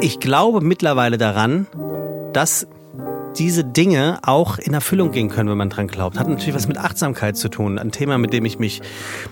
[0.00, 1.66] Ich glaube mittlerweile daran,
[2.32, 2.66] dass
[3.36, 6.18] diese Dinge auch in Erfüllung gehen können, wenn man dran glaubt.
[6.18, 7.78] Hat natürlich was mit Achtsamkeit zu tun.
[7.78, 8.80] Ein Thema, mit dem ich mich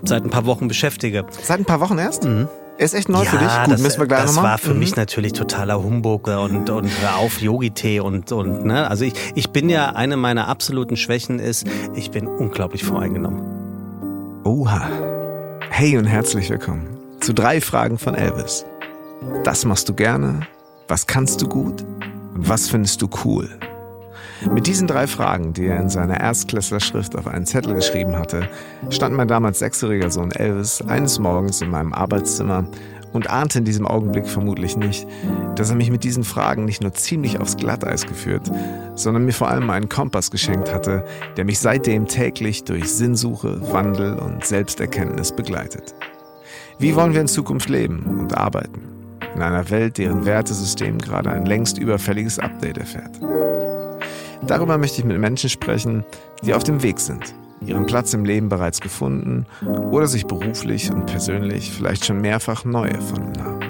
[0.02, 1.24] seit ein paar Wochen beschäftige.
[1.42, 2.24] Seit ein paar Wochen erst?
[2.24, 2.48] Mhm.
[2.78, 3.46] Ist echt neu ja, für dich?
[3.48, 4.52] Gut, das, müssen wir gleich das nochmal.
[4.52, 4.78] war für Mhm.
[4.80, 8.88] mich natürlich totaler Humbug und, und hör auf Yogi-Tee und, und, ne.
[8.90, 13.42] Also ich, ich bin ja, eine meiner absoluten Schwächen ist, ich bin unglaublich voreingenommen.
[14.44, 14.88] Oha.
[15.70, 18.64] Hey und herzlich willkommen zu drei Fragen von Elvis.
[19.44, 20.46] Das machst du gerne,
[20.88, 21.82] was kannst du gut
[22.34, 23.48] und was findest du cool?
[24.50, 28.48] Mit diesen drei Fragen, die er in seiner Erstklässlerschrift auf einen Zettel geschrieben hatte,
[28.90, 32.66] stand mein damals sechsjähriger Sohn Elvis eines Morgens in meinem Arbeitszimmer
[33.12, 35.06] und ahnte in diesem Augenblick vermutlich nicht,
[35.54, 38.50] dass er mich mit diesen Fragen nicht nur ziemlich aufs Glatteis geführt,
[38.94, 41.04] sondern mir vor allem einen Kompass geschenkt hatte,
[41.36, 45.94] der mich seitdem täglich durch Sinnsuche, Wandel und Selbsterkenntnis begleitet.
[46.78, 49.01] Wie wollen wir in Zukunft leben und arbeiten?
[49.34, 53.18] In einer Welt, deren Wertesystem gerade ein längst überfälliges Update erfährt.
[54.46, 56.04] Darüber möchte ich mit Menschen sprechen,
[56.42, 59.46] die auf dem Weg sind, ihren Platz im Leben bereits gefunden
[59.90, 63.60] oder sich beruflich und persönlich vielleicht schon mehrfach neu erfunden haben.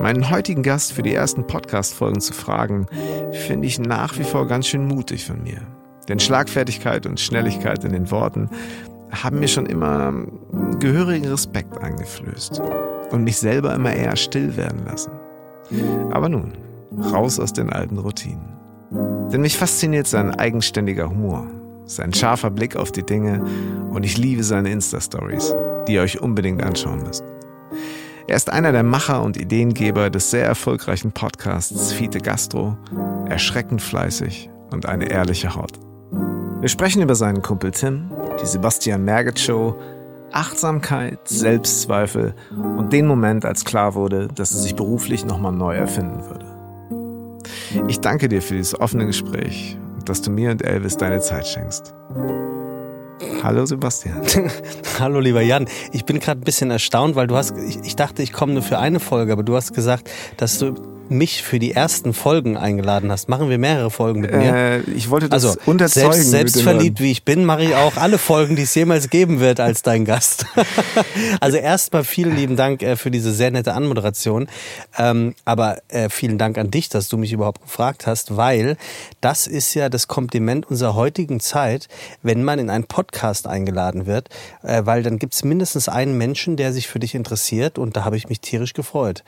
[0.00, 2.86] Meinen heutigen Gast für die ersten Podcast-Folgen zu fragen,
[3.32, 5.60] finde ich nach wie vor ganz schön mutig von mir.
[6.08, 8.48] Denn Schlagfertigkeit und Schnelligkeit in den Worten
[9.10, 10.14] haben mir schon immer
[10.78, 12.62] gehörigen Respekt eingeflößt
[13.10, 15.12] und mich selber immer eher still werden lassen.
[16.10, 16.52] Aber nun,
[17.12, 18.56] raus aus den alten Routinen.
[19.32, 21.46] Denn mich fasziniert sein eigenständiger Humor,
[21.84, 23.42] sein scharfer Blick auf die Dinge
[23.90, 25.54] und ich liebe seine Insta-Stories,
[25.86, 27.24] die ihr euch unbedingt anschauen müsst.
[28.26, 32.76] Er ist einer der Macher und Ideengeber des sehr erfolgreichen Podcasts Fiete Gastro,
[33.28, 35.78] erschreckend fleißig und eine ehrliche Haut.
[36.60, 39.76] Wir sprechen über seinen Kumpel Tim, die Sebastian Merget Show,
[40.32, 46.24] Achtsamkeit, Selbstzweifel und den Moment, als klar wurde, dass er sich beruflich nochmal neu erfinden
[46.24, 46.46] würde.
[47.88, 51.46] Ich danke dir für dieses offene Gespräch und dass du mir und Elvis deine Zeit
[51.46, 51.94] schenkst.
[53.42, 54.22] Hallo Sebastian.
[54.98, 58.22] Hallo lieber Jan, ich bin gerade ein bisschen erstaunt, weil du hast, ich, ich dachte,
[58.22, 60.74] ich komme nur für eine Folge, aber du hast gesagt, dass du
[61.10, 63.28] mich für die ersten Folgen eingeladen hast.
[63.28, 64.54] Machen wir mehrere Folgen mit mir?
[64.54, 66.12] Äh, ich wollte das also unterzeugen.
[66.12, 69.60] selbst, selbstverliebt wie ich bin, mache ich auch alle Folgen, die es jemals geben wird,
[69.60, 70.46] als dein Gast.
[71.40, 74.48] also erstmal vielen lieben Dank äh, für diese sehr nette Anmoderation.
[74.96, 78.76] Ähm, aber äh, vielen Dank an dich, dass du mich überhaupt gefragt hast, weil
[79.20, 81.88] das ist ja das Kompliment unserer heutigen Zeit,
[82.22, 84.28] wenn man in einen Podcast eingeladen wird,
[84.62, 88.04] äh, weil dann gibt es mindestens einen Menschen, der sich für dich interessiert und da
[88.04, 89.24] habe ich mich tierisch gefreut.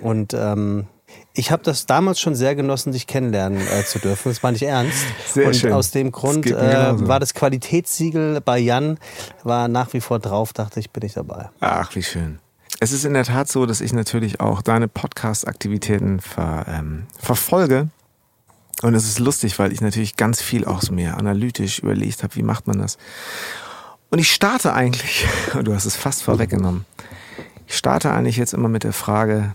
[0.00, 0.86] Und ähm,
[1.34, 4.30] ich habe das damals schon sehr genossen, dich kennenlernen äh, zu dürfen.
[4.30, 5.04] Das war nicht ernst.
[5.32, 5.72] Sehr und schön.
[5.72, 8.98] aus dem Das Grund mir äh, war das Qualitätssiegel bei Jan
[9.44, 10.52] war nach wie vor drauf.
[10.52, 11.50] Dachte ich, bin ich dabei.
[11.60, 12.40] Ach, wie schön.
[12.80, 17.88] Es ist in der Tat so, dass ich natürlich auch deine Podcast-Aktivitäten ver, ähm, verfolge.
[18.82, 22.44] Und es ist lustig, weil ich natürlich ganz viel aus mir analytisch überlegt habe, wie
[22.44, 22.96] macht man das.
[24.10, 25.26] Und ich starte eigentlich,
[25.62, 26.84] du hast es fast vorweggenommen,
[27.66, 29.54] ich starte eigentlich jetzt immer mit der Frage,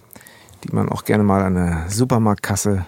[0.63, 2.85] die man auch gerne mal an der Supermarktkasse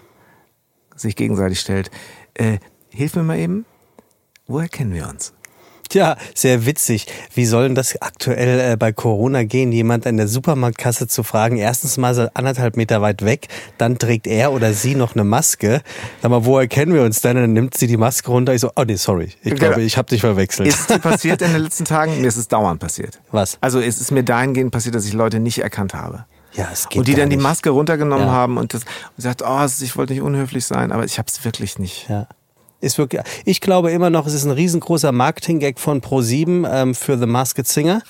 [0.96, 1.92] sich gegenseitig stellt.
[2.34, 2.60] Äh,
[2.90, 3.66] hilf mir mal eben,
[4.48, 5.34] woher kennen wir uns?
[5.88, 7.06] Tja, sehr witzig.
[7.36, 11.58] Wie soll denn das aktuell äh, bei Corona gehen, jemand an der Supermarktkasse zu fragen?
[11.58, 15.82] Erstens mal so anderthalb Meter weit weg, dann trägt er oder sie noch eine Maske.
[16.24, 17.36] Sag mal, woher kennen wir uns denn?
[17.36, 18.56] Dann nimmt sie die Maske runter.
[18.56, 19.58] Ich so, oh nee, sorry, ich Genau.
[19.58, 20.68] glaube, ich habe dich verwechselt.
[20.70, 22.20] Ist dir passiert in den letzten Tagen?
[22.20, 23.22] Mir ist es dauernd passiert.
[23.32, 23.60] Was?
[23.62, 26.26] Also es ist mir dahingehend passiert, dass ich Leute nicht erkannt habe.
[26.56, 27.44] Ja, es geht und die dann die nicht.
[27.44, 28.32] Maske runtergenommen Ja.
[28.34, 31.44] haben und, das, und sagt, oh, ich wollte nicht unhöflich sein, aber ich habe es
[31.44, 32.08] wirklich nicht.
[32.10, 32.28] Ja.
[32.82, 37.18] Ist wirklich, ich glaube immer noch, es ist ein riesengroßer Marketing-Gag von Pro7 ähm, für
[37.18, 38.02] The Masked Singer.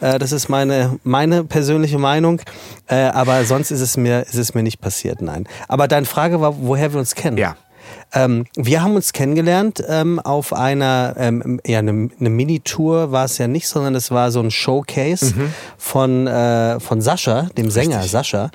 [0.00, 2.40] Äh, das ist meine, meine persönliche Meinung.
[2.88, 5.48] Äh, aber sonst ist es, mir, ist es mir nicht passiert, nein.
[5.68, 7.38] Aber deine Frage war, woher wir uns kennen.
[7.38, 7.56] Ja.
[8.14, 13.38] Ähm, wir haben uns kennengelernt ähm, auf einer, ähm, ja, eine, eine Mini-Tour war es
[13.38, 15.34] ja nicht, sondern es war so ein Showcase
[15.78, 18.50] von, äh, von Sascha, dem Sänger Sascha.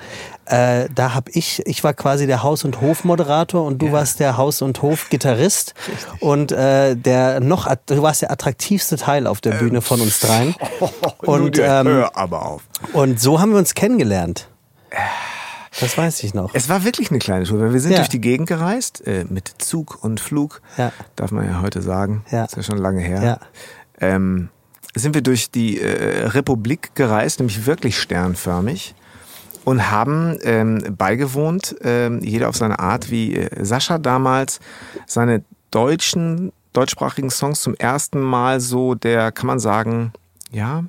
[0.46, 4.36] Äh, da habe ich, ich war quasi der Haus- und Hofmoderator und du warst der
[4.36, 5.74] Haus- und Hofgitarrist
[6.20, 10.54] und äh, der noch, du warst der attraktivste Teil auf der Bühne von uns dreien.
[11.18, 12.62] Und, ähm, hör aber auf.
[12.92, 14.48] und so haben wir uns kennengelernt.
[15.80, 16.54] Das weiß ich noch.
[16.54, 17.98] Es war wirklich eine kleine Tour, weil wir sind Ja.
[17.98, 20.92] durch die Gegend gereist, äh, mit Zug und Flug, Ja.
[21.16, 22.24] darf man ja heute sagen.
[22.30, 22.44] Ja.
[22.44, 23.22] Ist ja schon lange her.
[23.22, 23.38] Ja.
[24.00, 24.48] Ähm,
[24.94, 28.94] sind wir durch die äh, Republik gereist, nämlich wirklich sternförmig.
[29.64, 34.60] Und haben ähm, beigewohnt, ähm, jeder auf seine Art, wie äh, Sascha damals
[35.06, 40.12] seine deutschen, deutschsprachigen Songs zum ersten Mal so der, kann man sagen,
[40.50, 40.84] ja,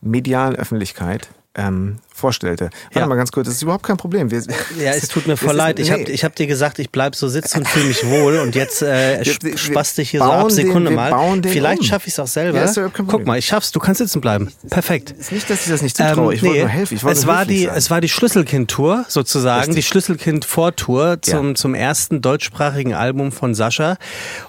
[0.00, 2.70] medialen Öffentlichkeit ähm, vorstellte.
[2.84, 3.06] Warte Ja.
[3.06, 4.30] mal ganz kurz, das ist überhaupt kein Problem.
[4.30, 4.40] Wir,
[4.78, 5.78] Ja, es tut mir voll ist- leid.
[5.80, 5.92] Ich nee.
[6.00, 8.38] habe ich hab dir gesagt, ich bleib so sitzen und fühle mich wohl.
[8.38, 9.22] Und jetzt äh,
[9.56, 11.40] spaste ich hier so ab den- Sekunde wir mal.
[11.40, 11.86] den Vielleicht um.
[11.86, 12.58] schaffe ich es auch selber.
[12.58, 13.72] Ja, ist Guck mal, ich schaff's.
[13.72, 14.52] Du kannst sitzen bleiben.
[14.70, 15.10] Perfekt.
[15.18, 16.32] ist nicht, dass ich das nicht zutraue.
[16.34, 16.94] ich wollte nee, nur helfen.
[16.94, 17.74] Ich wollte es nur war die, sein.
[17.76, 19.76] es war die Schlüsselkind-Tour sozusagen, Richtig.
[19.76, 21.54] die Schlüsselkind-Vortour zum, Ja.
[21.54, 23.96] zum ersten deutschsprachigen Album von Sascha.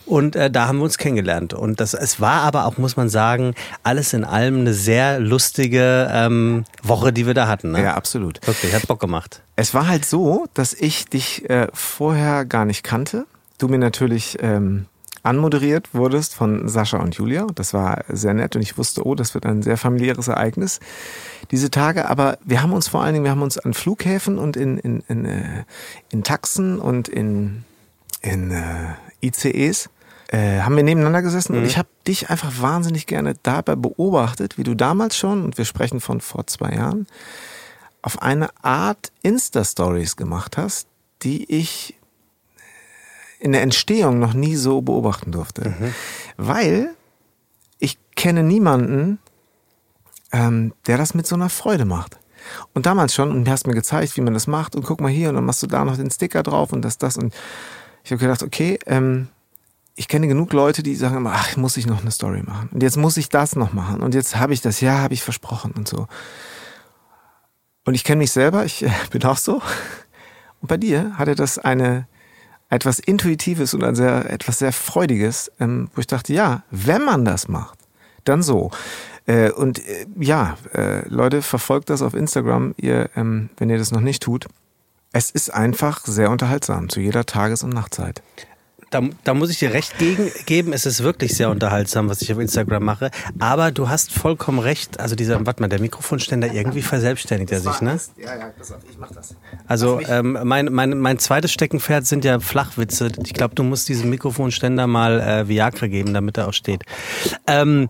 [0.05, 1.53] Und äh, da haben wir uns kennengelernt.
[1.53, 6.09] Und das, es war aber auch, muss man sagen, alles in allem eine sehr lustige
[6.13, 7.54] ähm, Woche, die wir da hatten.
[7.63, 7.81] Ne?
[7.81, 8.45] Ja, absolut.
[8.45, 9.41] Wirklich, hat Bock gemacht.
[9.55, 13.25] Es war halt so, dass ich dich äh, vorher gar nicht kannte.
[13.57, 14.87] Du mir natürlich ähm,
[15.23, 17.47] anmoderiert wurdest von Sascha und Julia.
[17.55, 20.79] Das war sehr nett und ich wusste, oh, das wird ein sehr familiäres Ereignis
[21.51, 22.07] diese Tage.
[22.09, 25.03] Aber wir haben uns vor allen Dingen, wir haben uns an Flughäfen und in, in,
[25.07, 25.63] in, äh,
[26.11, 27.63] in Taxen und in,
[28.21, 29.89] in äh, ICEs
[30.29, 34.63] äh, haben wir nebeneinander gesessen und ich habe dich einfach wahnsinnig gerne dabei beobachtet, wie
[34.63, 37.07] du damals schon, und wir sprechen von vor zwei Jahren,
[38.01, 40.87] auf eine Art Insta-Stories gemacht hast,
[41.23, 41.95] die ich
[43.39, 45.73] in der Entstehung noch nie so beobachten durfte.
[46.37, 46.95] Weil
[47.79, 49.19] ich kenne niemanden,
[50.31, 52.17] ähm, der das mit so einer Freude macht.
[52.73, 55.11] Und damals schon, und du hast mir gezeigt, wie man das macht, und guck mal
[55.11, 57.17] hier, und dann machst du da noch den Sticker drauf und das, das.
[57.17, 57.33] Und
[58.03, 59.29] ich habe gedacht, okay, ähm,
[59.95, 62.69] ich kenne genug Leute, die sagen immer, ach, muss ich noch eine Story machen.
[62.73, 64.01] Und jetzt muss ich das noch machen.
[64.01, 66.07] Und jetzt habe ich das, ja, habe ich versprochen und so.
[67.85, 69.61] Und ich kenne mich selber, ich äh, bin auch so.
[70.61, 72.07] Und bei dir hatte das eine
[72.69, 77.23] etwas Intuitives und ein sehr, etwas sehr Freudiges, ähm, wo ich dachte, ja, wenn man
[77.23, 77.79] das macht,
[78.25, 78.71] dann so.
[79.27, 80.57] Äh, und äh, ja,
[81.07, 84.47] Leute, verfolgt das auf Instagram, ihr, ähm, wenn ihr das noch nicht tut.
[85.13, 88.21] Es ist einfach sehr unterhaltsam zu jeder Tages- und Nachtzeit.
[88.95, 90.71] Da, da muss ich dir recht gegen, geben.
[90.71, 93.11] Es ist wirklich sehr unterhaltsam, was ich auf Instagram mache.
[93.39, 95.01] Aber du hast vollkommen recht.
[95.01, 97.99] Also dieser, warte mal, der Mikrofonständer irgendwie verselbstständigt er sich, ne?
[98.15, 99.35] Ja, ja, auf, ich mach das.
[99.67, 103.11] Also ähm, mein, mein, mein zweites Steckenpferd sind ja Flachwitze.
[103.25, 106.85] Ich glaube, du musst diesem Mikrofonständer mal äh, Viagra geben, damit er auch steht.
[107.47, 107.89] Ähm,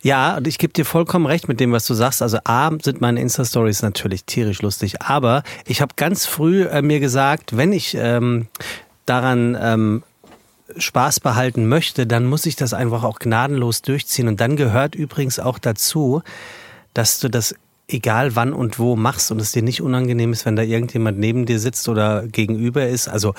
[0.00, 2.20] ja, und ich gebe dir vollkommen recht mit dem, was du sagst.
[2.20, 6.98] Also A sind meine Insta-Stories natürlich tierisch lustig, aber ich habe ganz früh äh, mir
[6.98, 8.48] gesagt, wenn ich ähm,
[9.06, 10.02] daran ähm,
[10.76, 14.28] Spaß behalten möchte, dann muss ich das einfach auch gnadenlos durchziehen.
[14.28, 16.22] Und dann gehört übrigens auch dazu,
[16.94, 17.54] dass du das
[17.88, 21.46] egal wann und wo machst und es dir nicht unangenehm ist, wenn da irgendjemand neben
[21.46, 23.08] dir sitzt oder gegenüber ist.
[23.08, 23.34] Also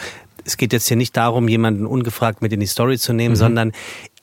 [0.45, 3.71] es geht jetzt hier nicht darum, jemanden ungefragt mit in die Story zu nehmen, sondern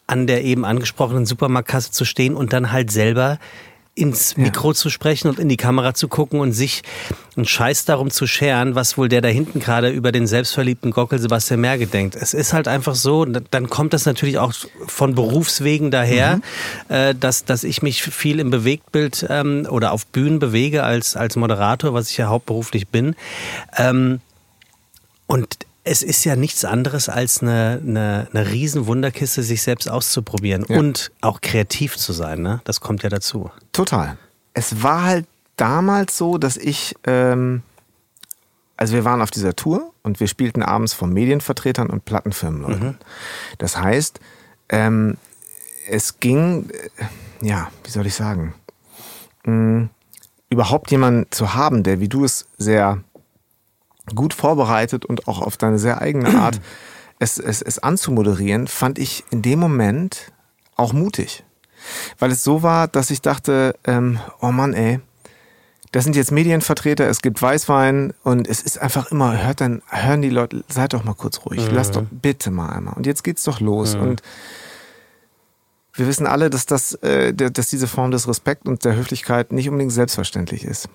[0.07, 3.39] an der eben angesprochenen Supermarktkasse zu stehen und dann halt selber
[3.95, 6.83] ins Mikro zu sprechen und in die Kamera zu gucken und sich
[7.37, 11.19] einen Scheiß darum zu scheren, was wohl der da hinten gerade über den selbstverliebten Gockel
[11.19, 12.17] Sebastian Merge denkt.
[12.17, 14.53] Es ist halt einfach so, dann kommt das natürlich auch
[14.87, 16.41] von Berufswegen daher,
[16.89, 21.37] äh, dass, dass ich mich viel im Bewegtbild ähm, oder auf Bühnen bewege als, als
[21.37, 23.17] Moderator, was ich ja hauptberuflich bin.
[23.77, 24.21] Ähm,
[25.27, 30.65] und es ist ja nichts anderes als eine, eine, eine riesen Wunderkiste, sich selbst auszuprobieren
[30.69, 30.79] Ja.
[30.79, 32.43] und auch kreativ zu sein.
[32.43, 32.61] Ne?
[32.65, 33.51] Das kommt ja dazu.
[33.73, 34.17] Total.
[34.53, 37.63] Es war halt damals so, dass ich, ähm,
[38.77, 42.99] also wir waren auf dieser Tour und wir spielten abends vor Medienvertretern und Plattenfirmenleuten.
[43.59, 44.21] Das heißt,
[44.69, 45.17] ähm,
[45.89, 48.55] es ging, äh, ja, wie soll ich sagen,
[49.45, 49.89] mh,
[50.51, 52.99] überhaupt jemanden zu haben, der wie du es sehr
[54.15, 56.61] gut vorbereitet und auch auf deine sehr eigene Art
[57.21, 60.33] es, es, es anzumoderieren, fand ich in dem Moment
[60.75, 61.45] auch mutig.
[62.19, 65.01] Weil es so war, dass ich dachte, ähm, oh Mann, ey,
[65.93, 70.23] das sind jetzt Medienvertreter, es gibt Weißwein und es ist einfach immer, hört dann, hören
[70.23, 72.95] die Leute, seid doch mal kurz ruhig, lasst doch bitte mal einmal.
[72.95, 73.97] Und jetzt geht's doch los.
[73.97, 74.23] Und
[75.95, 79.69] wir wissen alle, dass das, äh, dass diese Form des Respekt und der Höflichkeit nicht
[79.69, 80.89] unbedingt selbstverständlich ist.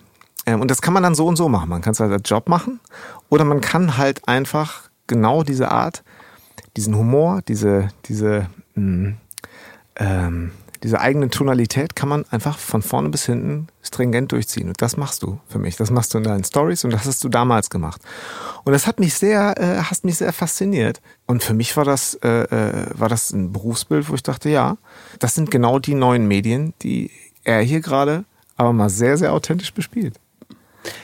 [0.46, 1.70] Ähm, und das kann man dann so und so machen.
[1.70, 2.80] Man kann es halt als Job machen
[3.30, 6.04] oder man kann halt einfach genau diese Art,
[6.78, 9.14] diesen Humor, diese, diese, mh,
[9.98, 10.52] ähm,
[10.84, 14.68] diese eigene Tonalität kann man einfach von vorne bis hinten stringent durchziehen.
[14.68, 15.78] Und das machst du für mich.
[15.78, 18.02] Das machst du in deinen Stories und das hast du damals gemacht.
[18.66, 21.02] Und das hat mich sehr, äh, hast mich sehr fasziniert.
[21.26, 24.78] Und für mich war das, äh, äh, war das ein Berufsbild, wo ich dachte, ja,
[25.18, 27.10] das sind genau die neuen Medien, die
[27.44, 28.26] er hier gerade
[28.56, 30.20] aber mal sehr, sehr authentisch bespielt.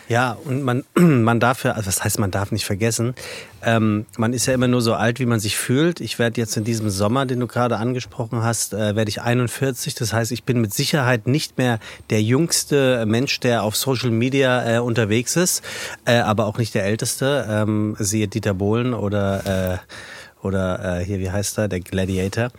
[0.08, 3.16] Ja, und man, man darf ja, also was heißt, man darf nicht vergessen,
[3.64, 6.02] ähm, man ist ja immer nur so alt, wie man sich fühlt.
[6.02, 9.96] Ich werde jetzt in diesem Sommer, den du gerade angesprochen hast, äh, werde ich 41.
[9.96, 14.78] Das heißt, ich bin mit Sicherheit nicht mehr der jüngste Mensch, der auf Social Media
[14.78, 15.64] äh, unterwegs ist,
[16.06, 17.46] äh, aber auch nicht der älteste.
[17.50, 22.50] Ähm, siehe Dieter Bohlen oder, äh, oder äh, hier, wie heißt er, der Gladiator.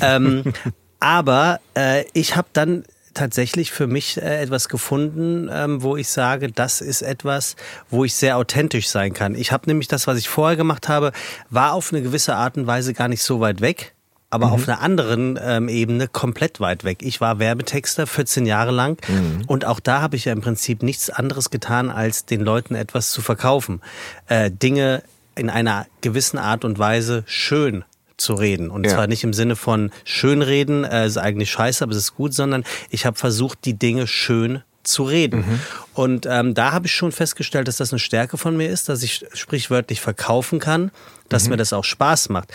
[0.00, 0.44] Ähm,
[1.00, 6.50] aber äh, ich habe dann tatsächlich für mich äh, etwas gefunden, ähm, wo ich sage,
[6.50, 7.56] das ist etwas,
[7.90, 9.34] wo ich sehr authentisch sein kann.
[9.34, 11.12] Ich habe nämlich das, was ich vorher gemacht habe,
[11.50, 13.94] war auf eine gewisse Art und Weise gar nicht so weit weg
[14.32, 14.52] aber mhm.
[14.54, 17.02] auf einer anderen ähm, Ebene komplett weit weg.
[17.02, 19.42] Ich war Werbetexter 14 Jahre lang mhm.
[19.46, 23.10] und auch da habe ich ja im Prinzip nichts anderes getan, als den Leuten etwas
[23.10, 23.82] zu verkaufen.
[24.28, 25.02] Äh, Dinge
[25.34, 27.84] in einer gewissen Art und Weise schön
[28.22, 28.70] zu reden.
[28.70, 28.94] Und ja.
[28.94, 32.64] zwar nicht im Sinne von schönreden, äh, ist eigentlich scheiße, aber es ist gut, sondern
[32.90, 35.40] ich habe versucht, die Dinge schön zu reden.
[35.40, 35.60] Mhm.
[35.94, 39.02] Und ähm, da habe ich schon festgestellt, dass das eine Stärke von mir ist, dass
[39.02, 40.90] ich sprichwörtlich verkaufen kann,
[41.28, 41.50] dass mhm.
[41.50, 42.52] mir das auch Spaß macht.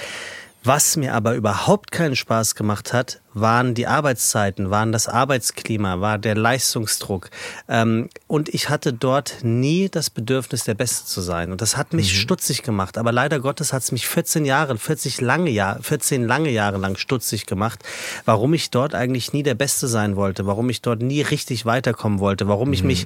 [0.63, 6.17] Was mir aber überhaupt keinen Spaß gemacht hat, waren die Arbeitszeiten, waren das Arbeitsklima, war
[6.17, 7.29] der Leistungsdruck.
[7.67, 11.51] Ähm, und ich hatte dort nie das Bedürfnis, der Beste zu sein.
[11.51, 12.17] Und das hat mich mhm.
[12.17, 12.97] stutzig gemacht.
[12.97, 16.97] Aber leider Gottes hat es mich 14 Jahre, 40 lange Jahre, 14 lange Jahre lang
[16.97, 17.83] stutzig gemacht,
[18.25, 22.19] warum ich dort eigentlich nie der Beste sein wollte, warum ich dort nie richtig weiterkommen
[22.19, 22.73] wollte, warum mhm.
[22.73, 23.05] ich mich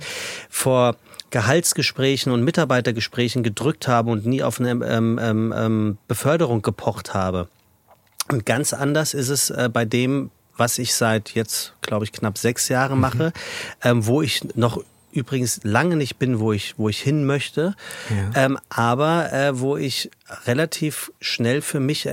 [0.50, 0.96] vor
[1.32, 7.48] Gehaltsgesprächen und Mitarbeitergesprächen gedrückt habe und nie auf eine ähm, ähm, ähm, Beförderung gepocht habe.
[8.32, 12.38] Und ganz anders ist es äh, bei dem, was ich seit jetzt, glaube ich, knapp
[12.38, 13.02] sechs Jahren mhm.
[13.02, 13.34] mache,
[13.84, 17.76] ähm, wo ich noch übrigens lange nicht bin, wo ich, wo ich hin möchte,
[18.10, 18.46] ja.
[18.46, 20.10] ähm, aber äh, wo ich
[20.46, 22.06] relativ schnell für mich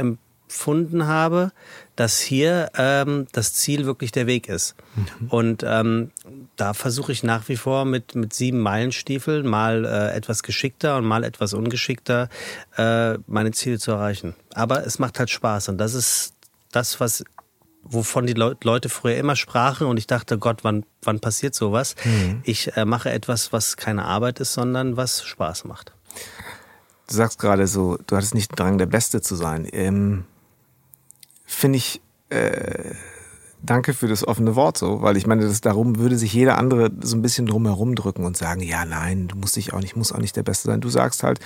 [0.48, 1.52] empfunden habe,
[1.94, 4.74] dass hier ähm, das Ziel wirklich der Weg ist.
[4.96, 5.28] Mhm.
[5.28, 6.10] Und ähm,
[6.56, 11.04] da versuche ich nach wie vor mit, mit sieben Meilenstiefeln, mal äh, etwas geschickter und
[11.04, 12.30] mal etwas ungeschickter,
[12.76, 14.34] äh, meine Ziele zu erreichen.
[14.54, 16.32] Aber es macht halt Spaß und das ist
[16.72, 17.24] das, was
[17.82, 21.94] wovon die Le Leute früher immer sprachen und ich dachte, Gott, wann, wann passiert sowas?
[22.04, 22.40] Mhm.
[22.44, 25.92] Ich äh, mache etwas, was keine Arbeit ist, sondern was Spaß macht.
[27.06, 29.66] Du sagst gerade so, du hattest nicht den Drang, der Beste zu sein.
[29.72, 30.24] Ähm
[31.48, 32.94] finde ich, äh,
[33.62, 36.90] danke für das offene Wort so, weil ich meine, das, darum würde sich jeder andere
[37.00, 39.96] so ein bisschen drum herum drücken und sagen, ja, nein, du musst dich auch nicht,
[39.96, 40.80] muss auch nicht der Beste sein.
[40.80, 41.40] Du sagst halt,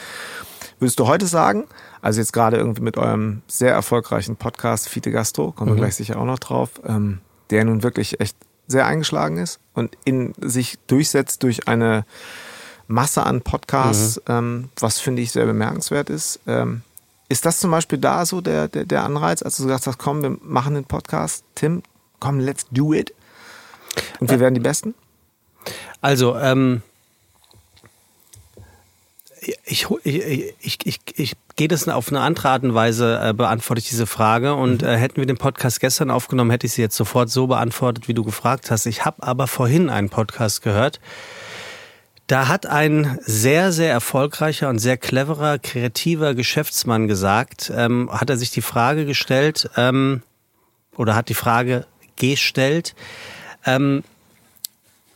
[0.79, 1.65] würdest du heute sagen,
[2.03, 5.81] also jetzt gerade irgendwie mit eurem sehr erfolgreichen Podcast Fite Gastro, kommen wir mhm.
[5.81, 10.35] gleich sicher auch noch drauf, ähm, der nun wirklich echt sehr eingeschlagen ist und in
[10.41, 12.05] sich durchsetzt durch eine
[12.89, 14.35] Masse an Podcasts, mhm.
[14.35, 16.41] ähm, was finde ich sehr bemerkenswert ist.
[16.47, 16.83] Ähm,
[17.33, 20.23] ist das zum Beispiel da so der, der, der Anreiz, als du gesagt hast, komm,
[20.23, 21.83] wir machen den Podcast, Tim,
[22.21, 23.15] komm, let's do it.
[24.21, 24.95] Und wir werden die Besten?
[26.01, 26.83] Also, ähm,
[29.65, 33.81] ich, ich, ich, ich, ich gehe das auf eine andere Art und Weise, äh, beantworte
[33.81, 34.55] ich diese Frage.
[34.55, 34.89] Und mhm.
[34.89, 38.15] äh, hätten wir den Podcast gestern aufgenommen, hätte ich sie jetzt sofort so beantwortet, wie
[38.15, 38.87] du gefragt hast.
[38.87, 41.01] Ich habe aber vorhin einen Podcast gehört,
[42.33, 48.39] da hat ein sehr, sehr erfolgreicher und sehr cleverer, kreativer Geschäftsmann gesagt, ähm, hat er
[48.39, 50.23] sich die Frage gestellt, ähm,
[50.97, 51.87] oder hat die Frage
[52.17, 52.95] gestellt,
[53.67, 54.03] ähm,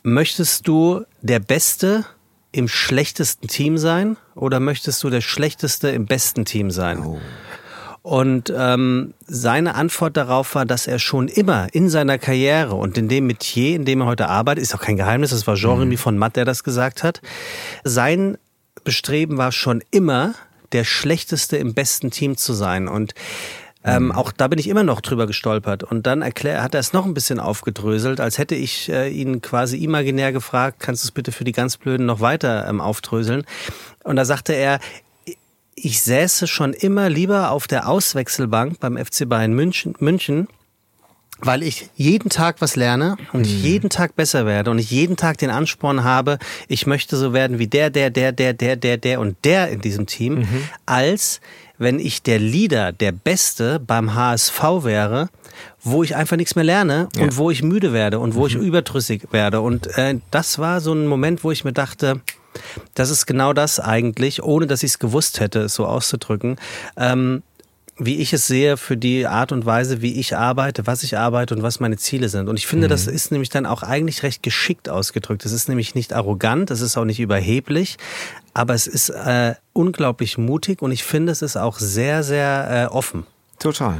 [0.03, 2.05] möchtest du der Beste
[2.51, 7.03] im schlechtesten Team sein oder möchtest du der Schlechteste im besten Team sein?
[7.03, 7.19] Oh.
[8.01, 13.09] Und ähm, seine Antwort darauf war, dass er schon immer in seiner Karriere und in
[13.09, 15.99] dem Metier, in dem er heute arbeitet, ist auch kein Geheimnis, das war Jean-Remy mhm.
[15.99, 17.21] von Matt, der das gesagt hat,
[17.83, 18.37] sein
[18.83, 20.35] Bestreben war schon immer,
[20.71, 22.87] der Schlechteste im besten Team zu sein.
[22.87, 23.13] Und
[23.83, 24.11] ähm, mhm.
[24.11, 25.83] auch da bin ich immer noch drüber gestolpert.
[25.83, 29.41] Und dann erklär, hat er es noch ein bisschen aufgedröselt, als hätte ich äh, ihn
[29.41, 33.43] quasi imaginär gefragt, kannst du es bitte für die ganz Blöden noch weiter ähm, aufdröseln?
[34.03, 34.79] Und da sagte er,
[35.79, 40.47] ich säße schon immer lieber auf der Auswechselbank beim FC Bayern München, München
[41.39, 43.63] weil ich jeden Tag was lerne und ich mhm.
[43.63, 47.59] jeden Tag besser werde und ich jeden Tag den Ansporn habe, ich möchte so werden
[47.59, 50.63] wie der, der, der, der, der, der, der und der in diesem Team, mhm.
[50.87, 51.41] als
[51.77, 55.29] wenn ich der Leader, der Beste beim HSV wäre,
[55.83, 57.21] wo ich einfach nichts mehr lerne ja.
[57.21, 58.47] und wo ich müde werde und wo mhm.
[58.47, 59.61] ich überdrüssig werde.
[59.61, 62.21] Und äh, das war so ein Moment, wo ich mir dachte,
[62.93, 66.57] das ist genau das eigentlich, ohne dass ich es gewusst hätte, es so auszudrücken.
[66.95, 67.43] Ähm,
[67.99, 71.55] wie ich es sehe für die Art und Weise, wie ich arbeite, was ich arbeite
[71.55, 72.47] und was meine Ziele sind.
[72.47, 72.91] Und ich finde, mhm.
[72.91, 75.45] das ist nämlich dann auch eigentlich recht geschickt ausgedrückt.
[75.45, 77.97] Es ist nämlich nicht arrogant, es ist auch nicht überheblich,
[78.53, 82.93] aber es ist äh, unglaublich mutig und ich finde, es ist auch sehr, sehr äh,
[82.93, 83.25] offen.
[83.59, 83.99] Total.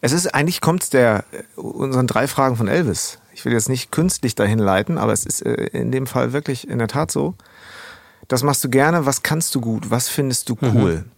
[0.00, 1.24] Es ist eigentlich kommt der
[1.56, 3.18] unseren drei Fragen von Elvis.
[3.34, 6.68] Ich will jetzt nicht künstlich dahin leiten, aber es ist äh, in dem Fall wirklich
[6.68, 7.34] in der Tat so.
[8.28, 9.06] Das machst du gerne.
[9.06, 9.90] Was kannst du gut?
[9.90, 10.96] Was findest du cool?
[10.96, 11.10] Mhm.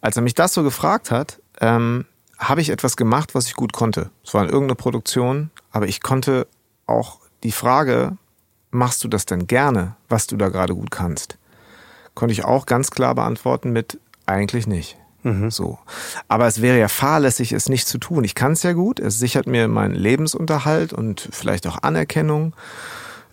[0.00, 2.06] Als er mich das so gefragt hat, ähm,
[2.38, 4.10] habe ich etwas gemacht, was ich gut konnte.
[4.24, 6.46] Es war in irgendeiner Produktion, aber ich konnte
[6.86, 8.16] auch die Frage,
[8.70, 11.38] machst du das denn gerne, was du da gerade gut kannst?
[12.14, 14.98] Konnte ich auch ganz klar beantworten mit eigentlich nicht.
[15.22, 15.50] Mhm.
[15.50, 15.78] So.
[16.28, 18.24] Aber es wäre ja fahrlässig, es nicht zu tun.
[18.24, 18.98] Ich kann es ja gut.
[18.98, 22.54] Es sichert mir meinen Lebensunterhalt und vielleicht auch Anerkennung.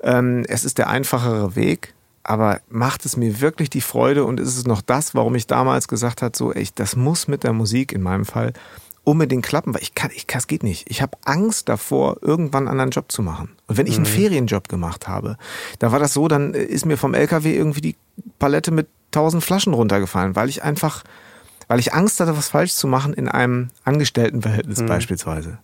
[0.01, 1.93] Ähm, es ist der einfachere Weg.
[2.29, 5.87] Aber macht es mir wirklich die Freude und ist es noch das, warum ich damals
[5.87, 8.53] gesagt habe, so, echt, das muss mit der Musik in meinem Fall
[9.03, 10.91] unbedingt klappen, weil ich kann, ich, es geht nicht.
[10.91, 13.55] Ich habe Angst davor, irgendwann einen anderen Job zu machen.
[13.65, 14.09] Und wenn ich einen mhm.
[14.09, 15.37] Ferienjob gemacht habe,
[15.79, 17.95] da war das so, dann ist mir vom LKW irgendwie die
[18.37, 21.03] Palette mit tausend Flaschen runtergefallen, weil ich einfach
[21.67, 24.87] weil ich Angst hatte, was falsch zu machen in einem Angestelltenverhältnis mhm.
[24.87, 25.59] beispielsweise.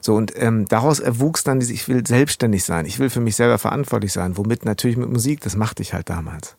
[0.00, 3.36] So, und ähm, daraus erwuchs dann dieses, ich will selbstständig sein, ich will für mich
[3.36, 6.56] selber verantwortlich sein, womit natürlich mit Musik, das machte ich halt damals.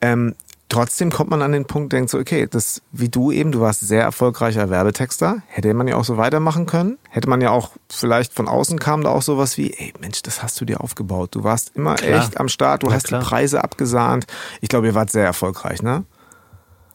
[0.00, 0.34] Ähm,
[0.68, 3.80] trotzdem kommt man an den Punkt, denkt so, okay, das, wie du eben, du warst
[3.80, 8.32] sehr erfolgreicher Werbetexter, hätte man ja auch so weitermachen können, hätte man ja auch, vielleicht
[8.32, 11.44] von außen kam da auch sowas wie, ey Mensch, das hast du dir aufgebaut, du
[11.44, 12.18] warst immer klar.
[12.18, 13.20] echt am Start, du ja, hast klar.
[13.20, 14.26] die Preise abgesahnt,
[14.60, 16.04] ich glaube, ihr wart sehr erfolgreich, ne?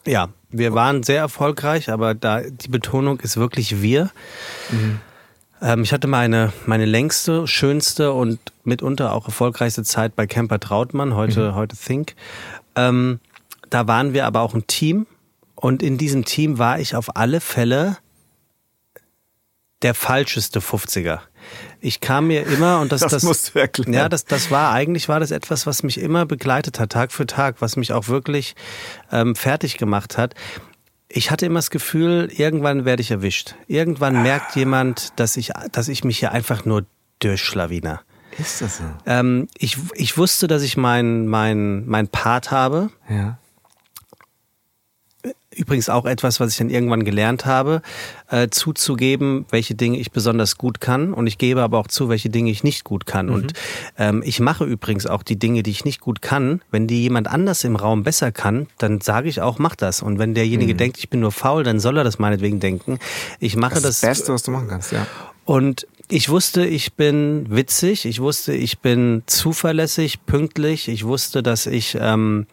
[0.05, 4.11] Ja, wir waren sehr erfolgreich, aber da die Betonung ist wirklich wir.
[4.69, 4.99] Mhm.
[5.61, 11.15] Ähm, ich hatte meine, meine längste, schönste und mitunter auch erfolgreichste Zeit bei Camper Trautmann,
[11.15, 11.55] heute, mhm.
[11.55, 12.15] heute Think.
[12.75, 13.19] Ähm,
[13.69, 15.05] da waren wir aber auch ein Team
[15.55, 17.97] und in diesem Team war ich auf alle Fälle
[19.81, 21.19] der falscheste 50er.
[21.81, 23.93] Ich kam mir immer und das, das, das musst du erklären.
[23.93, 27.25] Ja, das, das war eigentlich war das etwas, was mich immer begleitet hat, Tag für
[27.25, 28.55] Tag, was mich auch wirklich
[29.11, 30.35] ähm, fertig gemacht hat.
[31.07, 33.55] Ich hatte immer das Gefühl, irgendwann werde ich erwischt.
[33.67, 34.21] Irgendwann ah.
[34.21, 36.85] merkt jemand, dass ich, dass ich mich hier einfach nur
[37.19, 38.01] durchschlawiner.
[38.37, 38.83] Ist das so?
[39.05, 42.89] Ähm, ich, ich wusste, dass ich mein, mein, mein Part habe.
[43.09, 43.37] Ja.
[45.55, 47.81] Übrigens auch etwas, was ich dann irgendwann gelernt habe,
[48.29, 51.11] äh, zuzugeben, welche Dinge ich besonders gut kann.
[51.11, 53.27] Und ich gebe aber auch zu, welche Dinge ich nicht gut kann.
[53.27, 53.33] Mhm.
[53.33, 53.53] Und
[53.97, 56.61] ähm, ich mache übrigens auch die Dinge, die ich nicht gut kann.
[56.69, 60.03] Wenn die jemand anders im Raum besser kann, dann sage ich auch, mach das.
[60.03, 60.77] Und wenn derjenige mhm.
[60.77, 62.99] denkt, ich bin nur faul, dann soll er das meinetwegen denken.
[63.39, 63.83] Ich mache das.
[63.83, 65.07] Das, das Beste, was du machen kannst, ja.
[65.45, 71.67] Und ich wusste, ich bin witzig, ich wusste, ich bin zuverlässig, pünktlich, ich wusste, dass
[71.67, 72.47] ich ähm,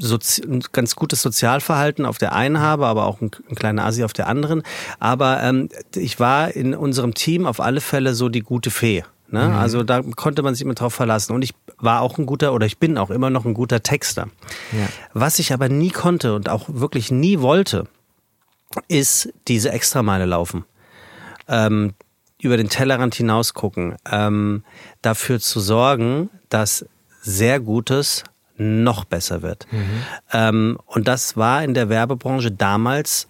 [0.00, 4.12] ein ganz gutes Sozialverhalten auf der einen habe, aber auch ein, ein kleiner Asi auf
[4.12, 4.62] der anderen.
[4.98, 9.04] Aber ähm, ich war in unserem Team auf alle Fälle so die gute Fee.
[9.28, 9.48] Ne?
[9.48, 9.54] Mhm.
[9.54, 11.32] Also da konnte man sich immer drauf verlassen.
[11.32, 14.28] Und ich war auch ein guter, oder ich bin auch immer noch ein guter Texter.
[14.72, 14.88] Ja.
[15.12, 17.86] Was ich aber nie konnte und auch wirklich nie wollte,
[18.88, 20.64] ist diese Extrameile laufen.
[21.48, 21.94] Ähm,
[22.40, 24.64] über den Tellerrand hinaus gucken, ähm,
[25.02, 26.84] dafür zu sorgen, dass
[27.22, 28.24] sehr Gutes
[28.56, 29.66] noch besser wird.
[29.70, 30.02] Mhm.
[30.32, 33.28] Ähm, und das war in der Werbebranche damals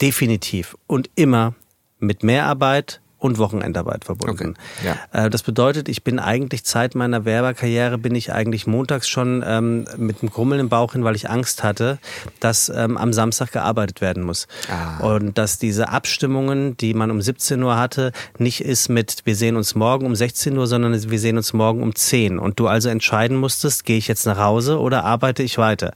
[0.00, 1.54] definitiv und immer
[1.98, 4.56] mit Mehrarbeit, und Wochenendarbeit verbunden.
[4.80, 4.96] Okay.
[5.12, 5.26] Ja.
[5.26, 9.86] Äh, das bedeutet, ich bin eigentlich Zeit meiner Werberkarriere bin ich eigentlich montags schon ähm,
[9.96, 11.98] mit einem Krummeln im Bauch hin, weil ich Angst hatte,
[12.40, 14.48] dass ähm, am Samstag gearbeitet werden muss.
[14.68, 14.98] Ah.
[14.98, 19.56] Und dass diese Abstimmungen, die man um 17 Uhr hatte, nicht ist mit wir sehen
[19.56, 22.40] uns morgen um 16 Uhr, sondern wir sehen uns morgen um 10.
[22.40, 25.92] Und du also entscheiden musstest, gehe ich jetzt nach Hause oder arbeite ich weiter.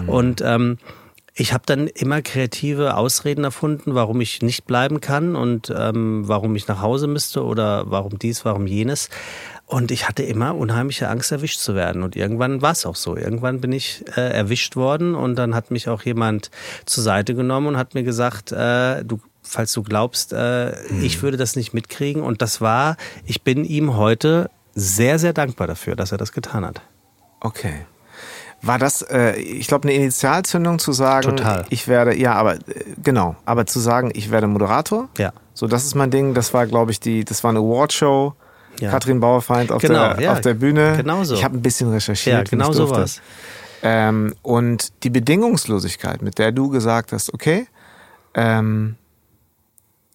[0.00, 0.08] Mhm.
[0.08, 0.78] Und ähm,
[1.38, 6.56] ich habe dann immer kreative Ausreden erfunden, warum ich nicht bleiben kann und ähm, warum
[6.56, 9.08] ich nach Hause müsste oder warum dies, warum jenes.
[9.64, 12.02] Und ich hatte immer unheimliche Angst, erwischt zu werden.
[12.02, 13.16] Und irgendwann war es auch so.
[13.16, 16.50] Irgendwann bin ich äh, erwischt worden und dann hat mich auch jemand
[16.86, 21.04] zur Seite genommen und hat mir gesagt, äh, du, falls du glaubst, äh, mhm.
[21.04, 22.20] ich würde das nicht mitkriegen.
[22.20, 22.96] Und das war,
[23.26, 26.80] ich bin ihm heute sehr, sehr dankbar dafür, dass er das getan hat.
[27.40, 27.86] Okay.
[28.60, 31.64] War das, äh, ich glaube, eine Initialzündung zu sagen, Total.
[31.70, 32.60] ich werde, ja, aber äh,
[33.02, 35.08] genau, aber zu sagen, ich werde Moderator.
[35.16, 35.32] Ja.
[35.54, 36.34] So, das ist mein Ding.
[36.34, 38.34] Das war, glaube ich, die, das war eine Awardshow.
[38.80, 38.90] Ja.
[38.90, 40.32] Katrin Bauerfeind auf, genau, der, ja.
[40.32, 40.96] auf der Bühne.
[40.96, 41.34] Genau so.
[41.34, 42.36] Ich habe ein bisschen recherchiert.
[42.36, 43.20] Ja, genau so was.
[43.82, 47.66] Ähm, und die Bedingungslosigkeit, mit der du gesagt hast, okay,
[48.34, 48.96] ähm,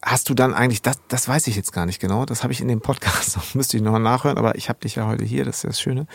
[0.02, 2.62] hast du dann eigentlich, das, das weiß ich jetzt gar nicht genau, das habe ich
[2.62, 5.58] in dem Podcast, müsste ich noch nachhören, aber ich habe dich ja heute hier, das
[5.58, 6.08] ist ja das Schöne.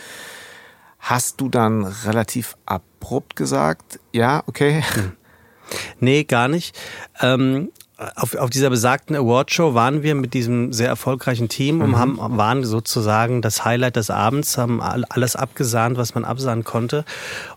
[0.99, 4.83] Hast du dann relativ abrupt gesagt, ja, okay?
[4.93, 5.13] Hm.
[5.99, 6.77] Nee, gar nicht.
[7.21, 7.69] Ähm,
[8.15, 11.97] auf, auf dieser besagten Awardshow waren wir mit diesem sehr erfolgreichen Team und mhm.
[11.97, 17.03] haben, waren sozusagen das Highlight des Abends, haben alles abgesahnt, was man absahnen konnte.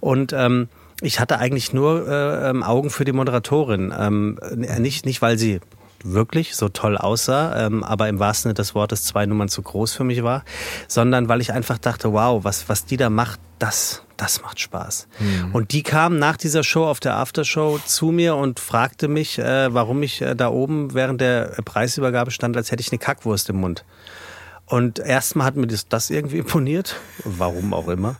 [0.00, 0.68] Und ähm,
[1.00, 3.94] ich hatte eigentlich nur äh, ähm, Augen für die Moderatorin.
[3.96, 4.38] Ähm,
[4.78, 5.60] nicht, nicht, weil sie
[6.04, 9.92] wirklich so toll aussah, ähm, aber im wahrsten Sinne des Wortes zwei Nummern zu groß
[9.92, 10.44] für mich war,
[10.88, 15.08] sondern weil ich einfach dachte, wow, was, was die da macht, das, das macht Spaß.
[15.18, 15.54] Mhm.
[15.54, 19.72] Und die kam nach dieser Show auf der Aftershow zu mir und fragte mich, äh,
[19.72, 23.56] warum ich äh, da oben während der Preisübergabe stand, als hätte ich eine Kackwurst im
[23.56, 23.84] Mund.
[24.66, 28.16] Und erstmal hat mir das, das irgendwie imponiert, warum auch immer.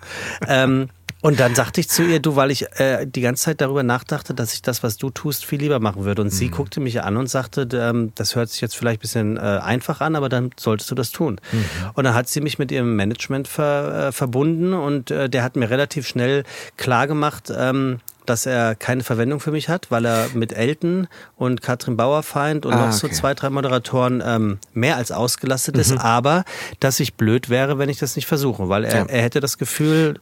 [0.49, 0.89] ähm,
[1.23, 4.35] Und dann sagte ich zu ihr, du, weil ich äh, die ganze Zeit darüber nachdachte,
[4.35, 6.21] dass ich das, was du tust, viel lieber machen würde.
[6.21, 6.51] Und sie Mhm.
[6.51, 10.01] guckte mich an und sagte, ähm, das hört sich jetzt vielleicht ein bisschen äh, einfach
[10.01, 11.41] an, aber dann solltest du das tun.
[11.53, 11.65] Mhm.
[11.95, 15.55] Und dann hat sie mich mit ihrem Management ver, äh, verbunden und äh, der hat
[15.57, 16.43] mir relativ schnell
[16.77, 21.07] klar gemacht, ähm, dass er keine Verwendung für mich hat, weil er mit Elton
[21.37, 23.15] und Katrin Bauerfeind und Ah, noch so okay.
[23.17, 26.45] zwei, drei Moderatoren ähm, mehr als ausgelastet ist, aber
[26.81, 29.05] dass ich blöd wäre, wenn ich das nicht versuche, weil er, Ja.
[29.07, 30.21] er hätte das Gefühl,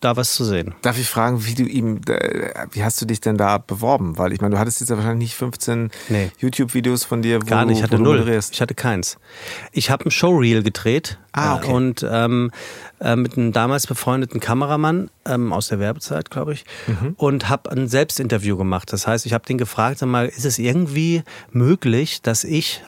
[0.00, 0.74] da was zu sehen.
[0.82, 4.16] Darf ich fragen, wie du ihm, äh, wie hast du dich denn da beworben?
[4.16, 6.30] Weil ich meine, du hattest jetzt ja wahrscheinlich nicht 15 Nee.
[6.38, 8.18] YouTube-Videos von dir, wo Gar nicht, ich hatte null.
[8.18, 8.54] moderierst.
[8.54, 9.18] Ich hatte keins.
[9.72, 11.72] Ich habe ein Showreel gedreht Ah, äh, okay.
[11.72, 12.50] und ähm,
[13.00, 17.14] äh, mit einem damals befreundeten Kameramann ähm, aus der Werbezeit, glaube ich, Mhm.
[17.16, 18.92] und habe ein Selbstinterview gemacht.
[18.92, 22.82] Das heißt, ich habe den gefragt, mal, ist es irgendwie möglich, dass ich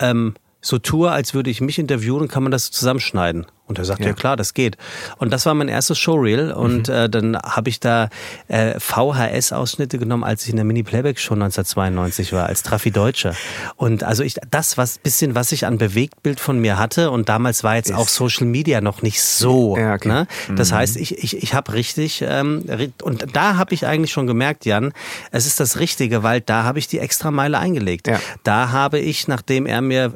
[0.00, 3.46] ähm, so tue, als würde ich mich interviewen und kann man das zusammenschneiden?
[3.68, 4.08] Und er sagt, ja.
[4.08, 4.12] Ja.
[4.14, 4.78] klar, das geht.
[5.18, 8.08] Und das war mein erstes Showreel und äh, dann habe ich da
[8.48, 13.34] äh, VHS-Ausschnitte genommen, als ich in der Mini-Playback-Show 1992 war, als Traffi Deutscher.
[13.76, 17.62] Und also ich, das was bisschen, was ich an Bewegtbild von mir hatte und damals
[17.62, 19.76] war jetzt auch Social Media noch nicht so.
[19.76, 20.08] Ja, okay.
[20.08, 20.26] ne?
[20.56, 22.64] Das heißt, ich, ich, ich habe richtig, ähm,
[23.02, 24.94] und da habe ich eigentlich schon gemerkt, Jan,
[25.30, 28.08] es ist das Richtige, weil da habe ich die extra Meile eingelegt.
[28.08, 28.18] Ja.
[28.44, 30.14] Da habe ich, nachdem er mir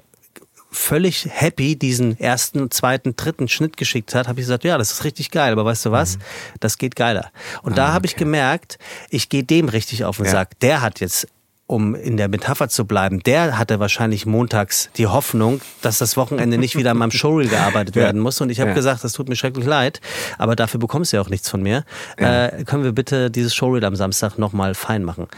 [0.72, 5.04] völlig happy diesen ersten, zweiten, dritten Schnitt geschickt hat, habe ich gesagt, ja, das ist
[5.04, 6.16] richtig geil, aber weißt du was?
[6.16, 6.22] Mhm.
[6.60, 7.30] Das geht geiler.
[7.62, 8.78] Und da habe ich gemerkt,
[9.10, 10.32] ich gehe dem richtig auf den Ah, Ja.
[10.32, 10.58] Sack.
[10.60, 11.28] Der hat jetzt
[11.72, 16.58] um in der Metapher zu bleiben, der hatte wahrscheinlich montags die Hoffnung, dass das Wochenende
[16.58, 18.02] nicht wieder an meinem Showreel gearbeitet Ja.
[18.02, 18.40] werden muss.
[18.42, 18.74] Und ich habe Ja.
[18.74, 20.00] gesagt, das tut mir schrecklich leid,
[20.36, 21.84] aber dafür bekommst du ja auch nichts von mir.
[22.18, 25.28] Äh, können wir bitte dieses Showreel am Samstag nochmal fein machen?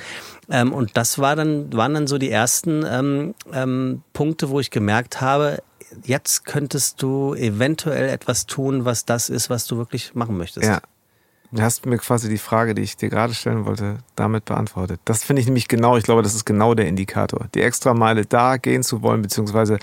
[0.50, 4.70] Ähm, und das war dann, waren dann so die ersten ähm, ähm, Punkte, wo ich
[4.70, 5.62] gemerkt habe,
[6.04, 10.66] jetzt könntest du eventuell etwas tun, was das ist, was du wirklich machen möchtest.
[10.66, 10.80] Ja.
[11.54, 15.00] Du hast mir quasi die Frage, die ich dir gerade stellen wollte, damit beantwortet.
[15.04, 17.46] Das finde ich nämlich genau, ich glaube, das ist genau der Indikator.
[17.54, 19.78] Die Extrameile da gehen zu wollen, beziehungsweise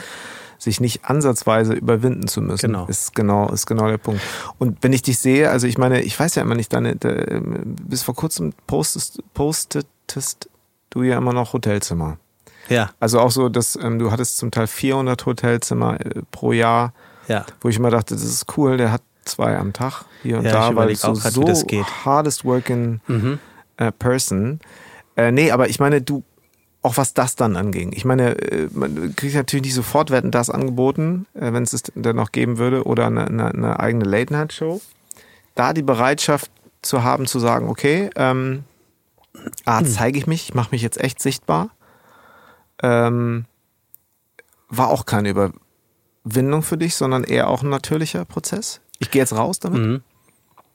[0.58, 2.88] sich nicht ansatzweise überwinden zu müssen, Genau.
[2.88, 4.22] ist genau, ist genau der Punkt.
[4.60, 7.42] Und wenn ich dich sehe, also ich meine, ich weiß ja immer nicht, deine, de,
[7.44, 10.50] bis vor kurzem postest, postetest
[10.90, 12.18] du ja immer noch Hotelzimmer.
[12.68, 16.94] Ja, Also auch so, dass ähm, du hattest zum Teil 400 Hotelzimmer äh, pro Jahr,
[17.30, 17.46] ja.
[17.62, 20.52] wo ich immer dachte, das ist cool, der hat zwei am Tag hier und Ja,
[20.52, 23.40] da, ich weil überleg so, grad, so hardest working Mhm.
[23.78, 24.60] äh, person.
[25.16, 26.24] Äh, nee, aber ich meine, du,
[26.82, 27.92] auch was das dann anging.
[27.94, 31.84] Ich meine, äh, man kriegt natürlich nicht sofort Wetten das angeboten, äh, wenn es es
[31.96, 34.82] dann noch geben würde, oder eine, eine, eine eigene Late-Night-Show.
[35.56, 36.50] Da die Bereitschaft
[36.82, 38.64] zu haben, zu sagen, okay, ähm,
[39.66, 41.70] A, zeige ich mich, ich mache mich jetzt echt sichtbar.
[42.84, 43.46] Ähm,
[44.70, 48.81] war auch keine Überwindung für dich, sondern eher auch ein natürlicher Prozess.
[49.02, 49.82] Ich gehe jetzt raus damit.
[49.82, 50.02] Mhm.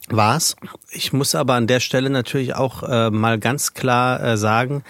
[0.09, 0.57] War's.
[0.91, 4.85] Ich muss aber an der Stelle natürlich auch äh, mal ganz klar äh, sagen,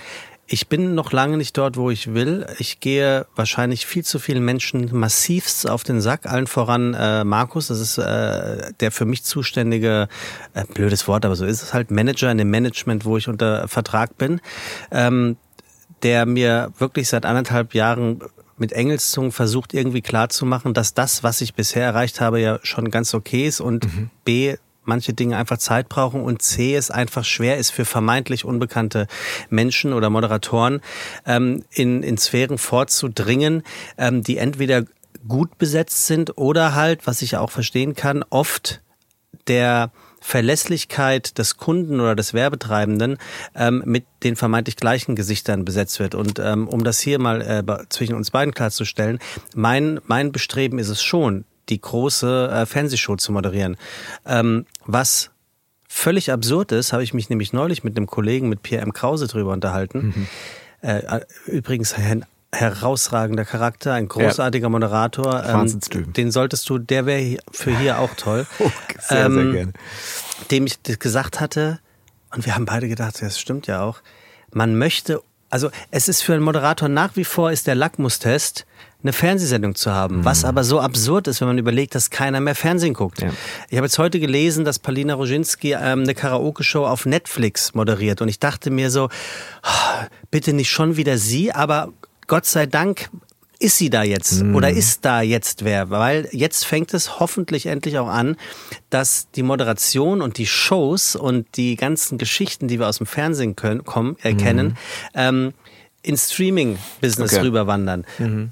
[0.48, 2.46] ich bin noch lange nicht dort, wo ich will.
[2.58, 6.26] Ich gehe wahrscheinlich viel zu vielen Menschen massivst auf den Sack.
[6.26, 10.08] Allen voran äh, Markus, das ist äh, der für mich zuständige,
[10.54, 13.66] äh, blödes Wort, aber so ist es halt, Manager in dem Management, wo ich unter
[13.66, 14.40] Vertrag bin,
[14.92, 15.36] ähm,
[16.04, 18.20] der mir wirklich seit anderthalb Jahren
[18.58, 23.14] mit Engelszungen versucht irgendwie klarzumachen, dass das, was ich bisher erreicht habe, ja schon ganz
[23.14, 23.86] okay ist und
[24.24, 29.06] B, manche Dinge einfach Zeit brauchen und C, es einfach schwer ist für vermeintlich unbekannte
[29.50, 30.80] Menschen oder Moderatoren
[31.26, 33.62] ähm, in, in Sphären vorzudringen,
[33.98, 34.84] ähm, die entweder
[35.26, 38.80] gut besetzt sind oder halt, was ich auch verstehen kann, oft
[39.48, 39.90] der
[40.26, 43.16] Verlässlichkeit des Kunden oder des Werbetreibenden
[43.54, 46.16] ähm, mit den vermeintlich gleichen Gesichtern besetzt wird.
[46.16, 49.20] Und ähm, um das hier mal äh, zwischen uns beiden klarzustellen,
[49.54, 53.76] mein, mein Bestreben ist es schon, die große äh, Fernsehshow zu moderieren.
[54.26, 55.30] Ähm, was
[55.88, 58.92] völlig absurd ist, habe ich mich nämlich neulich mit einem Kollegen, mit Pierre M.
[58.92, 60.26] Krause drüber unterhalten.
[60.82, 65.44] Äh, übrigens ein herausragender Charakter, ein großartiger Moderator.
[65.44, 65.80] Ähm,
[66.12, 68.46] den solltest du, der wäre für hier auch toll.
[68.58, 69.72] Oh, sehr, sehr Ähm, gerne.
[70.50, 71.78] Dem ich gesagt hatte,
[72.34, 74.00] und wir haben beide gedacht, das stimmt ja auch,
[74.52, 78.66] man möchte, also es ist für einen Moderator nach wie vor ist der Lackmustest,
[79.02, 82.54] eine Fernsehsendung zu haben, was aber so absurd ist, wenn man überlegt, dass keiner mehr
[82.56, 83.20] Fernsehen guckt.
[83.22, 83.28] Ja.
[83.68, 88.28] Ich habe jetzt heute gelesen, dass Palina Roginski ähm, eine Karaoke-Show auf Netflix moderiert und
[88.28, 89.08] ich dachte mir so,
[89.62, 91.92] ah, bitte nicht schon wieder sie, aber
[92.26, 93.08] Gott sei Dank
[93.58, 95.88] ist sie da jetzt oder ist da jetzt wer?
[95.88, 98.36] Weil jetzt fängt es hoffentlich endlich auch an,
[98.90, 103.56] dass die Moderation und die Shows und die ganzen Geschichten, die wir aus dem Fernsehen
[103.56, 104.76] können, kommen, äh, kennen,
[105.14, 105.54] ähm,
[106.02, 107.42] ins Streaming-Business Okay.
[107.46, 108.04] rüberwandern.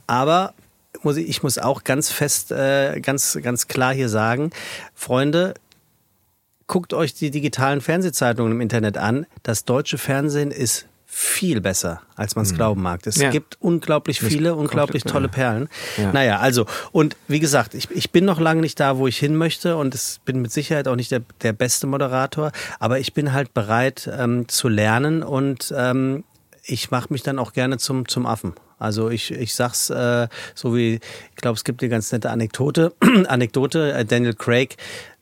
[0.06, 0.54] Aber
[1.02, 4.50] muss ich, ich muss auch ganz fest, äh, ganz, ganz klar hier sagen,
[4.94, 5.54] Freunde,
[6.66, 9.26] guckt euch die digitalen Fernsehzeitungen im Internet an.
[9.42, 13.06] Das deutsche Fernsehen ist viel besser, als man es glauben mag.
[13.06, 13.30] Es Ja.
[13.30, 15.68] gibt unglaublich viele, unglaublich tolle Perlen.
[15.96, 16.10] Ja.
[16.12, 19.36] Naja, also, und wie gesagt, ich, ich bin noch lange nicht da, wo ich hin
[19.36, 22.50] möchte und es bin mit Sicherheit auch nicht der, der beste Moderator,
[22.80, 26.24] aber ich bin halt bereit ähm, zu lernen und ähm,
[26.64, 28.54] ich mache mich dann auch gerne zum, zum Affen.
[28.80, 32.92] Also ich, ich sag's äh, so wie, ich glaube, es gibt eine ganz nette Anekdote.
[33.28, 34.76] Anekdote, äh, Daniel Craig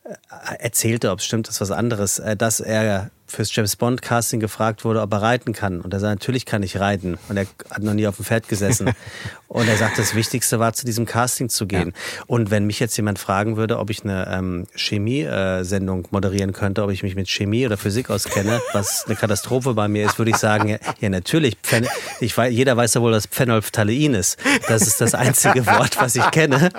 [0.04, 0.14] äh,
[0.58, 4.40] erzählte, ob es stimmt, das ist was anderes, äh, dass er fürs James Bond Casting
[4.40, 5.80] gefragt wurde, ob er reiten kann.
[5.80, 7.18] Und er sagt, natürlich kann ich reiten.
[7.28, 8.90] Und er hat noch nie auf dem Pferd gesessen.
[9.48, 11.92] und er sagt, das Wichtigste war, zu diesem Casting zu gehen.
[12.26, 16.90] Und wenn mich jetzt jemand fragen würde, ob ich eine ähm, Chemie-Sendung moderieren könnte, ob
[16.90, 20.36] ich mich mit Chemie oder Physik auskenne, was eine Katastrophe bei mir ist, würde ich
[20.36, 21.56] sagen, ja, ja natürlich.
[21.62, 21.86] Phen
[22.20, 24.38] ich weiß, jeder weiß ja wohl, dass Phenolphthalein ist.
[24.68, 26.70] Das ist das einzige Wort, was ich kenne.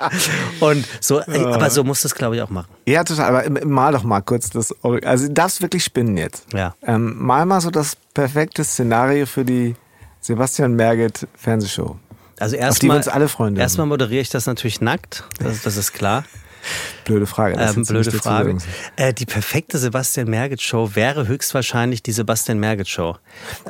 [0.60, 2.68] Und so, aber so muss das, glaube ich, auch machen.
[2.86, 3.36] Ja, total.
[3.36, 4.74] Aber mal doch mal kurz das.
[4.82, 6.43] Also, du darfst wirklich spinnen jetzt.
[6.52, 6.74] Ja.
[6.82, 9.76] Ähm, mal mal so das perfekte Szenario für die
[10.20, 11.96] Sebastian Merget Fernsehshow.
[12.38, 13.62] Also Auf die wir erstmal, uns alle freuen dürfen.
[13.62, 15.24] erstmal moderiere ich das natürlich nackt.
[15.38, 16.24] Das, das ist klar.
[17.04, 17.56] Blöde Frage.
[17.60, 18.56] Ähm, blöde Frage.
[18.96, 23.16] Äh, die perfekte Sebastian Merget Show wäre höchstwahrscheinlich die Sebastian Merget Show.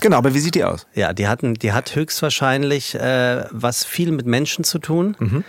[0.01, 0.87] Genau, aber wie sieht die aus?
[0.95, 5.45] Ja, die hatten, die hat höchstwahrscheinlich äh, was viel mit Menschen zu tun.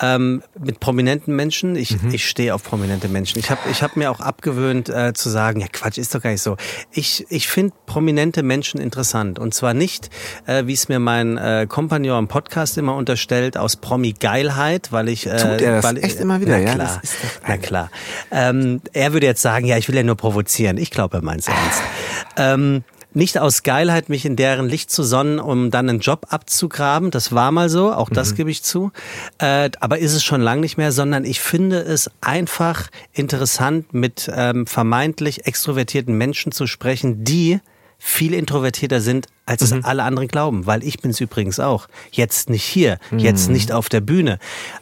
[0.00, 1.74] Ähm, mit prominenten Menschen.
[1.76, 3.38] Ich, ich stehe auf prominente Menschen.
[3.38, 6.30] Ich habe ich hab mir auch abgewöhnt äh, zu sagen, ja Quatsch, ist doch gar
[6.30, 6.56] nicht so.
[6.92, 9.38] Ich, ich finde prominente Menschen interessant.
[9.38, 10.10] Und zwar nicht,
[10.46, 15.26] äh, wie es mir mein äh, Kompagnon im Podcast immer unterstellt, aus Promi-Geilheit, weil ich...
[15.26, 16.58] Äh, Tut er das weil ich, echt immer wieder?
[16.58, 17.90] Na Ja, klar, doch na klar.
[18.30, 20.78] Ähm, er würde jetzt sagen, ja, ich will ja nur provozieren.
[20.78, 21.82] Ich glaube, er meint es ernst.
[22.40, 22.84] Ähm,
[23.18, 27.10] nicht aus Geilheit, mich in deren Licht zu sonnen, um dann einen Job abzugraben.
[27.10, 28.92] Das war mal so, auch das gebe ich zu.
[29.38, 34.30] Äh, aber ist es schon lang nicht mehr, sondern ich finde es einfach interessant, mit
[34.32, 37.60] ähm, vermeintlich extrovertierten Menschen zu sprechen, die
[37.98, 41.88] viel introvertierter sind, als es alle anderen glauben, weil ich bin es übrigens auch.
[42.12, 44.38] Jetzt nicht hier, jetzt nicht auf der Bühne.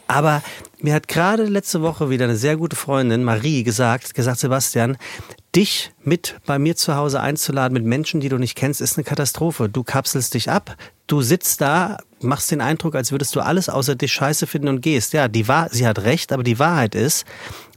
[0.07, 0.43] Aber
[0.79, 4.97] mir hat gerade letzte Woche wieder eine sehr gute Freundin, Marie, gesagt, gesagt, Sebastian,
[5.55, 9.03] dich mit bei mir zu Hause einzuladen mit Menschen, die du nicht kennst, ist eine
[9.03, 9.69] Katastrophe.
[9.69, 10.77] Du kapselst dich ab,
[11.07, 14.81] du sitzt da, machst den Eindruck, als würdest du alles außer dich scheiße finden und
[14.81, 15.13] gehst.
[15.13, 17.25] Ja, die Wahr sie hat recht, aber die Wahrheit ist,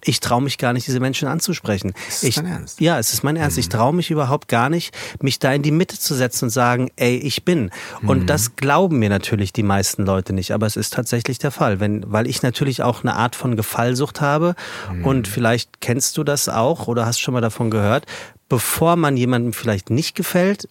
[0.05, 1.93] ich traue mich gar nicht, diese Menschen anzusprechen.
[2.09, 2.81] Ist ich, dein Ernst?
[2.81, 3.59] Ja, es ist mein Ernst.
[3.59, 6.91] Ich traue mich überhaupt gar nicht, mich da in die Mitte zu setzen und sagen,
[6.97, 7.71] ey, ich bin.
[8.03, 11.81] Und das glauben mir natürlich die meisten Leute nicht, aber es ist tatsächlich der Fall,
[11.81, 14.55] wenn, weil ich natürlich auch eine Art von Gefallsucht habe
[15.03, 18.07] und vielleicht kennst du das auch oder hast schon mal davon gehört.
[18.49, 20.69] Bevor man jemandem vielleicht nicht gefällt,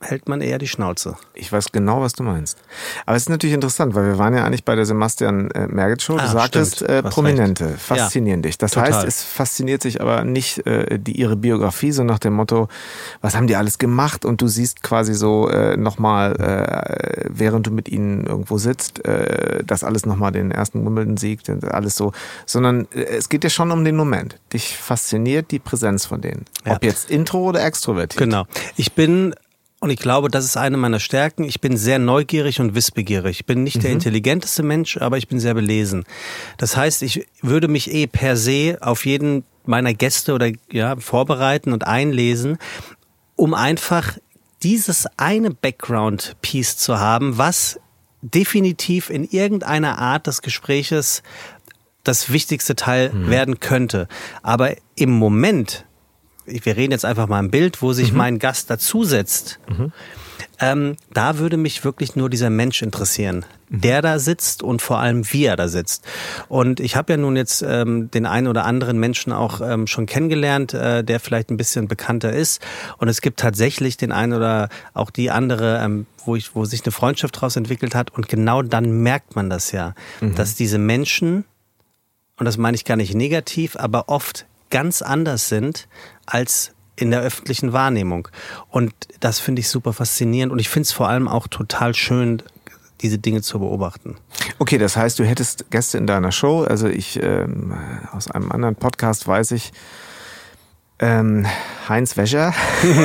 [0.00, 1.16] hält man eher die Schnauze.
[1.34, 2.58] Ich weiß genau, was du meinst.
[3.06, 6.02] Aber es ist natürlich interessant, weil wir waren ja eigentlich bei der Sebastian äh, Merget
[6.02, 6.14] Show.
[6.18, 6.90] Du Ah, sagtest, stimmt.
[6.90, 7.80] äh, Du Prominente recht.
[7.80, 8.58] faszinieren dich.
[8.58, 8.92] Das Total.
[8.92, 12.68] heißt, es fasziniert sich aber nicht äh, die ihre Biografie, so nach dem Motto,
[13.22, 14.24] was haben die alles gemacht?
[14.26, 19.62] Und du siehst quasi so äh, nochmal, äh, während du mit ihnen irgendwo sitzt, äh,
[19.64, 22.12] das alles nochmal den ersten Wimbledon-Sieg, alles so.
[22.44, 24.38] Sondern äh, es geht ja schon um den Moment.
[24.52, 26.44] Dich fasziniert die Präsenz von denen.
[26.66, 26.74] Ja.
[26.76, 28.18] Ob jetzt intro oder extrovertiert.
[28.18, 28.44] Genau.
[28.76, 29.34] Ich bin,
[29.82, 33.40] und ich glaube, das ist eine meiner Stärken, ich bin sehr neugierig und wissbegierig.
[33.40, 36.04] Ich bin nicht der intelligenteste Mensch, aber ich bin sehr belesen.
[36.56, 41.72] Das heißt, ich würde mich eh per se auf jeden meiner Gäste oder ja, vorbereiten
[41.72, 42.58] und einlesen,
[43.34, 44.18] um einfach
[44.62, 47.80] dieses eine Background-Piece zu haben, was
[48.20, 51.24] definitiv in irgendeiner Art des Gespräches
[52.04, 54.06] das wichtigste Teil werden könnte.
[54.44, 55.84] Aber im Moment,
[56.46, 59.60] wir reden jetzt einfach mal im Bild, wo sich mein Gast dazusetzt,
[60.58, 65.30] ähm, da würde mich wirklich nur dieser Mensch interessieren, der da sitzt und vor allem
[65.32, 66.04] wie er da sitzt.
[66.48, 70.06] Und ich habe ja nun jetzt ähm, den einen oder anderen Menschen auch ähm, schon
[70.06, 72.62] kennengelernt, äh, der vielleicht ein bisschen bekannter ist.
[72.98, 76.84] Und es gibt tatsächlich den einen oder auch die andere, ähm, wo, ich, wo sich
[76.84, 78.10] eine Freundschaft daraus entwickelt hat.
[78.12, 81.44] Und genau dann merkt man das ja, dass diese Menschen
[82.38, 85.86] und das meine ich gar nicht negativ, aber oft ganz anders sind
[86.26, 88.28] als in der öffentlichen Wahrnehmung.
[88.68, 92.42] Und das finde ich super faszinierend und ich finde es vor allem auch total schön,
[93.00, 94.16] diese Dinge zu beobachten.
[94.58, 96.62] Okay, das heißt, du hättest Gäste in deiner Show.
[96.62, 97.74] Also ich ähm,
[98.12, 99.72] aus einem anderen Podcast weiß ich,
[101.00, 101.44] ähm,
[101.88, 102.54] Heinz Wäscher,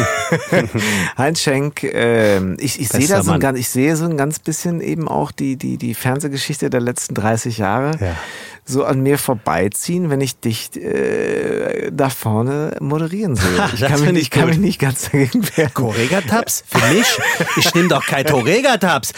[1.18, 1.84] Heinz Schenk.
[1.84, 5.08] Ähm, ich ich sehe da so ein ganz, ich sehe so ein ganz bisschen eben
[5.08, 7.98] auch die die die Fernsehgeschichte der letzten 30 Jahre.
[8.00, 8.16] Ja.
[8.68, 13.48] So an mir vorbeiziehen, wenn ich dich äh, da vorne moderieren sehe.
[13.58, 15.74] Ha, ich das kann, mich, ich ich kann mich nicht ganz dagegen wehren.
[15.74, 16.64] Correga-Tabs?
[16.68, 17.08] Für mich?
[17.58, 19.14] Ich nehme doch kein Correga-Tabs.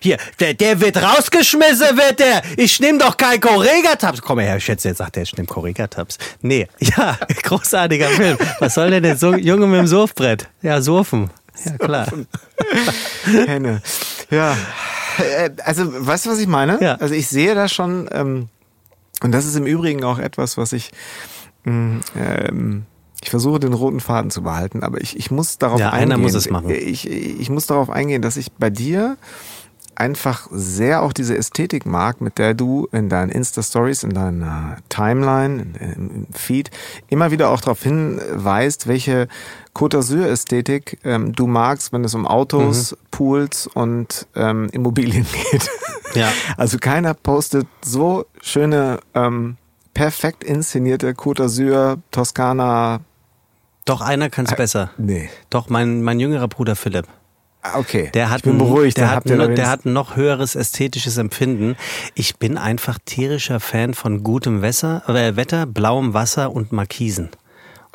[0.00, 2.42] Hier, der, der wird rausgeschmissen, wird der.
[2.56, 4.20] Ich nehme doch kein Correga-Tabs.
[4.20, 6.18] Komm her, Schätze, jetzt sagt er, ich nehme Correga-Tabs.
[6.42, 8.36] Nee, ja, großartiger Film.
[8.58, 10.48] Was soll denn der so Junge mit dem Surfbrett?
[10.60, 11.30] Ja, surfen.
[11.64, 12.06] Ja, klar.
[13.46, 13.80] Henne.
[14.30, 14.56] Ja.
[15.18, 16.78] Äh, Also, weißt du, was ich meine?
[16.80, 16.94] Ja.
[16.96, 18.48] Also, ich sehe da schon, ähm,
[19.22, 20.90] und das ist im Übrigen auch etwas, was ich,
[21.64, 22.84] mh, ähm,
[23.22, 26.12] ich versuche den roten Faden zu behalten, aber ich, ich muss darauf Ja, eingehen.
[26.12, 26.70] einer muss es machen.
[26.70, 29.16] Ich, ich muss darauf eingehen, dass ich bei dir
[29.98, 35.60] einfach sehr auch diese Ästhetik mag, mit der du in deinen Insta-Stories, in deiner Timeline,
[35.62, 36.70] in- im Feed
[37.08, 39.26] immer wieder auch darauf hinweist, welche
[39.74, 45.68] Côte d'Azur-Ästhetik ähm, du magst, wenn es um Autos, Pools und ähm, Immobilien geht.
[46.14, 46.28] Ja.
[46.56, 49.56] Also keiner postet so schöne, ähm,
[49.94, 53.00] perfekt inszenierte Côte d'Azur, Toskana.
[53.84, 54.90] Doch, einer kann es besser.
[54.96, 55.28] Nee.
[55.50, 57.06] Doch, mein, mein jüngerer Bruder Philipp.
[57.74, 58.10] Ah, Okay.
[58.14, 58.96] Der hat, ich bin ein, beruhigt.
[58.96, 61.76] der, hat, der wenigstens- hat ein noch höheres ästhetisches Empfinden.
[62.14, 67.28] Ich bin einfach tierischer Fan von gutem Wetter, äh, Wetter blauem Wasser und Markisen.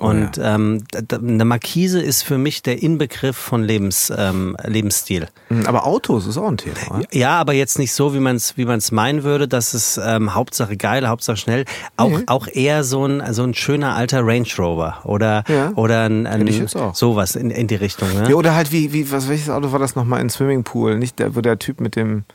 [0.03, 4.57] Oh Und ähm, d- d- eine Markise ist für mich der Inbegriff von Lebens, ähm,
[4.65, 5.27] Lebensstil.
[5.47, 6.75] Hm, Aber Autos ist auch ein Thema.
[6.97, 7.05] oder?
[7.13, 10.35] Ja, aber jetzt nicht so, wie man es wie man's meinen würde, dass es ähm,
[10.35, 11.65] Hauptsache geil, Hauptsache schnell.
[11.97, 12.23] Auch, Nee.
[12.27, 15.71] auch eher so ein, so ein schöner alter Range Rover oder, Ja.
[15.75, 18.09] oder ein, ein sowas in, in die Richtung.
[18.13, 18.29] Ne?
[18.29, 20.97] Ja, oder halt wie, wie, was, welches Auto war das nochmal in Swimmingpool?
[20.97, 22.25] Nicht der, wo der Typ mit dem,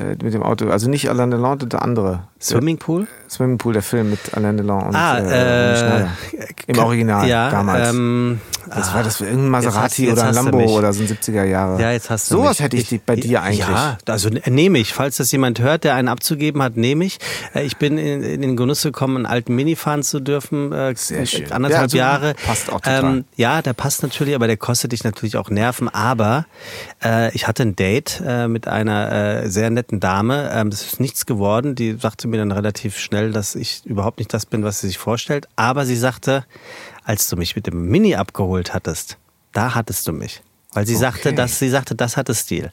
[0.00, 2.24] äh, mit dem Auto, also nicht Alain Delon, der andere.
[2.42, 3.06] Swimmingpool?
[3.30, 6.06] Swimmingpool, der Film mit Alain Delon und Ah, äh, äh.
[6.66, 7.90] Im Original, ja, damals.
[7.90, 10.92] Ähm, Was war das für irgendein jetzt hast- Maserati jetzt oder ein hast Lambo oder
[10.92, 11.80] so ein 70er Jahre?
[11.80, 13.60] Ja, jetzt hast du Sowas hätte ich, die- bei dir eigentlich.
[13.60, 14.92] Ja, also ne- nehme ich.
[14.92, 17.18] Falls das jemand hört, der einen abzugeben hat, nehme ich.
[17.54, 20.72] Äh, Ich bin in, in den Genuss gekommen, einen alten Mini fahren zu dürfen.
[20.72, 21.50] äh, Sehr schön.
[21.52, 22.34] Anderthalb Ja, also Jahre.
[22.46, 23.04] passt auch total.
[23.04, 25.88] Ähm, ja, der passt natürlich, aber der kostet dich natürlich auch Nerven.
[25.88, 26.44] Aber
[27.04, 30.50] äh, ich hatte ein Date äh, mit einer äh, sehr netten Dame.
[30.54, 31.74] Ähm, das ist nichts geworden.
[31.74, 34.98] Die sagte mir dann relativ schnell, dass ich überhaupt nicht das bin, was sie sich
[34.98, 35.46] vorstellt.
[35.54, 36.44] Aber sie sagte,
[37.04, 39.18] als du mich mit dem Mini abgeholt hattest,
[39.52, 40.42] da hattest du mich.
[40.74, 41.36] Weil sie sagte, Okay.
[41.36, 42.72] dass sie sagte, das hatte Stil.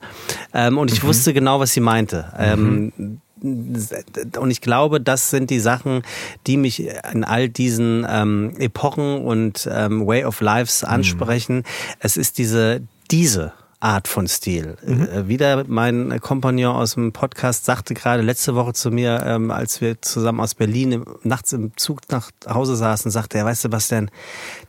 [0.54, 2.32] Ähm, und ich wusste genau, was sie meinte.
[2.38, 6.02] Ähm, und ich glaube, das sind die Sachen,
[6.48, 11.64] die mich in all diesen ähm, Epochen und ähm, Way of Lives ansprechen.
[12.00, 14.76] Es ist diese, diese Art von Stil.
[14.86, 19.80] Äh, wieder mein Kompagnon aus dem Podcast sagte gerade letzte Woche zu mir, ähm, als
[19.80, 23.70] wir zusammen aus Berlin im, nachts im Zug nach Hause saßen, sagte er, weißt du,
[23.70, 24.12] Bastian,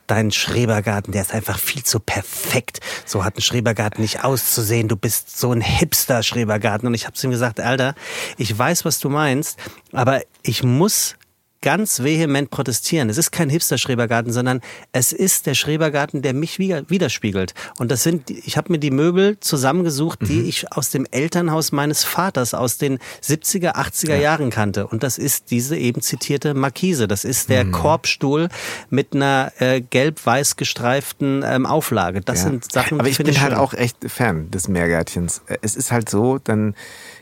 [0.06, 2.80] dein Schrebergarten, der ist einfach viel zu perfekt.
[3.04, 4.86] So hat ein Schrebergarten nicht auszusehen.
[4.86, 6.86] Du bist so ein Hipster-Schrebergarten.
[6.86, 7.94] Und ich habe zu ihm gesagt, Alter,
[8.36, 9.58] ich weiß, was du meinst,
[9.92, 11.16] aber ich muss
[11.62, 13.10] ganz vehement protestieren.
[13.10, 14.60] Es ist kein Hipster-Schrebergarten, sondern
[14.92, 17.54] es ist der Schrebergarten, der mich widerspiegelt.
[17.78, 22.02] Und das sind, ich habe mir die Möbel zusammengesucht, die ich aus dem Elternhaus meines
[22.04, 24.86] Vaters aus den 70er, 80er Jahren kannte.
[24.86, 27.06] Und das ist diese eben zitierte Markise.
[27.06, 28.48] Das ist der Korbstuhl
[28.88, 32.22] mit einer äh, gelb-weiß gestreiften ähm, Auflage.
[32.22, 32.44] Das Ja.
[32.44, 33.60] sind Sachen, Aber die ich finde bin halt schön.
[33.60, 35.42] auch echt Fan des Meergärtchens.
[35.60, 36.74] Es ist halt so, dann,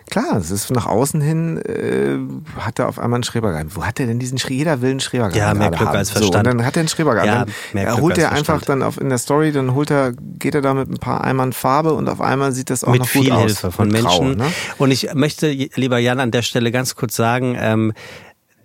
[0.09, 2.19] klar, es ist nach außen hin, äh,
[2.61, 3.75] hat er auf einmal einen Schrebergarten.
[3.75, 5.39] Wo hat er denn diesen Schre Jeder will einen Schrebergarten.
[5.39, 5.97] Ja, mehr Glück haben.
[5.97, 6.47] als So, Verstand.
[6.49, 7.31] und dann hat er einen Schrebergarten.
[7.33, 8.69] Ja, dann mehr er holt er einfach Verstand.
[8.69, 11.53] dann auf, in der Story, dann holt er, geht er da mit ein paar Eimern
[11.53, 13.43] Farbe und auf einmal sieht das auch mit noch gut viel aus.
[13.45, 14.39] Hilfe von Mit Grau, Menschen.
[14.39, 14.53] ne?
[14.79, 17.93] Und ich möchte, lieber Jan, an der Stelle ganz kurz sagen, ähm,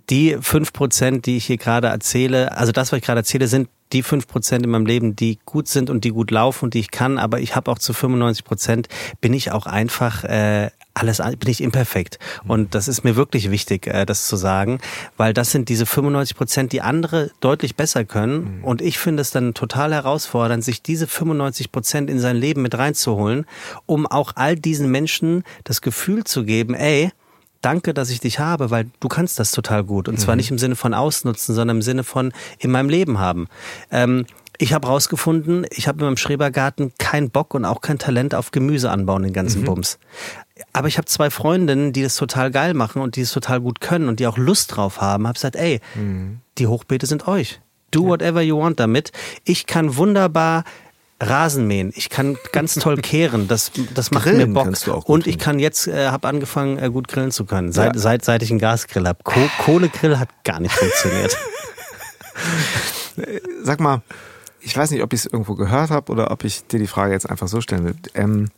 [0.09, 3.69] die fünf Prozent, die ich hier gerade erzähle, also das, was ich gerade erzähle, sind
[3.93, 6.79] die fünf Prozent in meinem Leben, die gut sind und die gut laufen und die
[6.79, 8.87] ich kann, aber ich habe auch zu 95 Prozent
[9.21, 12.19] bin ich auch einfach äh, alles bin ich imperfekt.
[12.47, 14.79] Und das ist mir wirklich wichtig, äh, das zu sagen,
[15.17, 18.59] weil das sind diese 95 Prozent, die andere deutlich besser können.
[18.63, 22.77] Und ich finde es dann total herausfordernd, sich diese 95 Prozent in sein Leben mit
[22.77, 23.45] reinzuholen,
[23.85, 27.11] um auch all diesen Menschen das Gefühl zu geben, ey,
[27.63, 30.07] danke, dass ich dich habe, weil du kannst das total gut.
[30.07, 33.47] Und zwar nicht im Sinne von ausnutzen, sondern im Sinne von in meinem Leben haben.
[33.91, 34.25] Ähm,
[34.59, 38.51] ich habe rausgefunden, ich habe in meinem Schrebergarten keinen Bock und auch kein Talent auf
[38.51, 39.97] Gemüse anbauen, den ganzen Bums.
[40.73, 43.81] Aber ich habe zwei Freundinnen, die das total geil machen und die es total gut
[43.81, 45.25] können und die auch Lust drauf haben.
[45.27, 45.81] Habe gesagt, ey,
[46.59, 47.61] die Hochbeete sind euch.
[47.89, 49.11] Do whatever you want damit.
[49.43, 50.63] Ich kann wunderbar
[51.29, 51.91] Rasen mähen.
[51.95, 53.47] Ich kann ganz toll kehren.
[53.47, 54.65] Das, das macht Grillen mir Bock.
[54.65, 57.71] kannst du auch Und ich kann jetzt, äh, habe angefangen, äh, gut grillen zu können.
[57.71, 58.01] Seit, Ja.
[58.01, 59.19] seit, seit ich einen Gasgrill habe.
[59.23, 61.37] Ko Kohlegrill hat gar nicht funktioniert.
[63.63, 64.01] Sag mal,
[64.59, 67.13] ich weiß nicht, ob ich es irgendwo gehört habe oder ob ich dir die Frage
[67.13, 67.95] jetzt einfach so stellen will.
[68.15, 68.49] Ähm,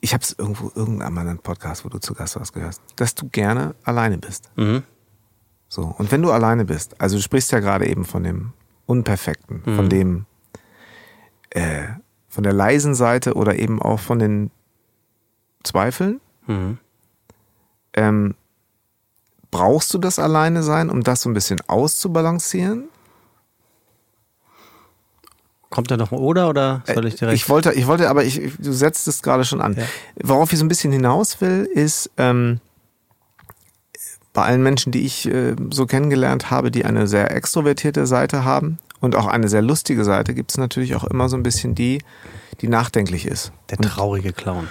[0.00, 3.28] ich habe es irgendwo, irgendeinem anderen Podcast, wo du zu Gast warst, gehört, dass du
[3.28, 4.50] gerne alleine bist.
[4.56, 4.82] Mhm.
[5.68, 5.94] So.
[5.96, 8.52] Und wenn du alleine bist, also du sprichst ja gerade eben von dem
[8.92, 10.26] Unperfekten, von dem,
[11.50, 11.84] äh,
[12.28, 14.50] von der leisen Seite oder eben auch von den
[15.62, 16.20] Zweifeln.
[16.46, 16.78] Mhm.
[17.94, 18.34] Ähm,
[19.50, 22.88] brauchst du das alleine sein, um das so ein bisschen auszubalancieren?
[25.70, 27.34] Kommt da noch ein Oder oder soll ich direkt?
[27.34, 29.74] Ich wollte, ich wollte, aber ich, du setzt es gerade schon an.
[29.74, 29.84] Ja.
[30.22, 32.60] Worauf ich so ein bisschen hinaus will, ist ähm,
[34.32, 38.78] bei allen Menschen, die ich äh, so kennengelernt habe, die eine sehr extrovertierte Seite haben
[39.00, 42.02] und auch eine sehr lustige Seite, gibt es natürlich auch immer so ein bisschen die,
[42.60, 43.52] die nachdenklich ist.
[43.70, 44.68] der traurige Clown.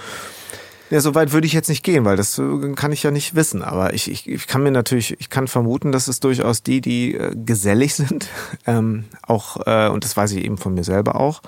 [0.92, 3.34] Ja, so weit würde ich jetzt nicht gehen, weil das äh, kann ich ja nicht
[3.34, 3.62] wissen.
[3.62, 7.14] Aber ich, ich, ich kann mir natürlich, ich kann vermuten, dass es durchaus die, die
[7.14, 8.28] äh, gesellig sind,
[8.66, 11.40] ähm, auch, äh, und das weiß ich eben von mir selber auch,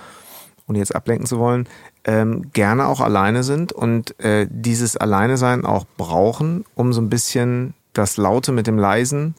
[0.66, 1.68] ohne jetzt ablenken zu wollen,
[2.04, 7.74] ähm, gerne auch alleine sind und äh, dieses Alleinesein auch brauchen, um so ein bisschen
[7.94, 9.34] das Laute mit dem Leisen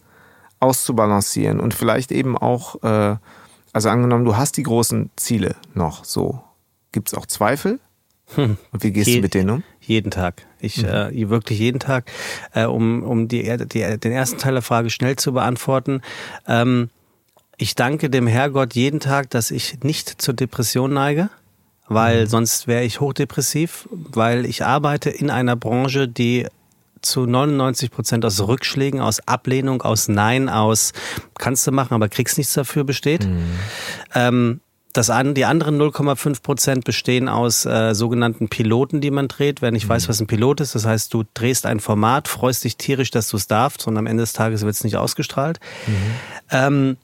[0.60, 3.18] auszubalancieren und vielleicht eben auch, äh,
[3.74, 6.42] also angenommen, du hast die großen Ziele noch so.
[6.92, 7.80] Gibt es auch Zweifel?
[8.38, 9.64] Und wie gehst Je- du mit denen um?
[9.82, 10.48] Jeden Tag.
[10.60, 12.12] Ich äh, wirklich jeden Tag,
[12.56, 16.02] äh, um, um die, die, den ersten Teil der Frage schnell zu beantworten.
[16.48, 16.90] Ähm,
[17.58, 21.30] ich danke dem Herrgott jeden Tag, dass ich nicht zur Depression neige,
[21.88, 26.48] weil sonst wäre ich hochdepressiv, weil ich arbeite in einer Branche, die
[27.06, 30.94] zu 99 Prozent aus Rückschlägen, aus Ablehnung, aus Nein, aus
[31.38, 33.28] kannst du machen, aber kriegst nichts dafür besteht.
[34.14, 34.60] Ähm,
[34.96, 39.62] das an, die anderen 0,5 Prozent bestehen aus äh, sogenannten Piloten, die man dreht.
[39.62, 42.78] Wer nicht weiß, was ein Pilot ist, das heißt, du drehst ein Format, freust dich
[42.78, 45.60] tierisch, dass du es darfst und am Ende des Tages wird es nicht ausgestrahlt.
[46.50, 46.96] Ähm,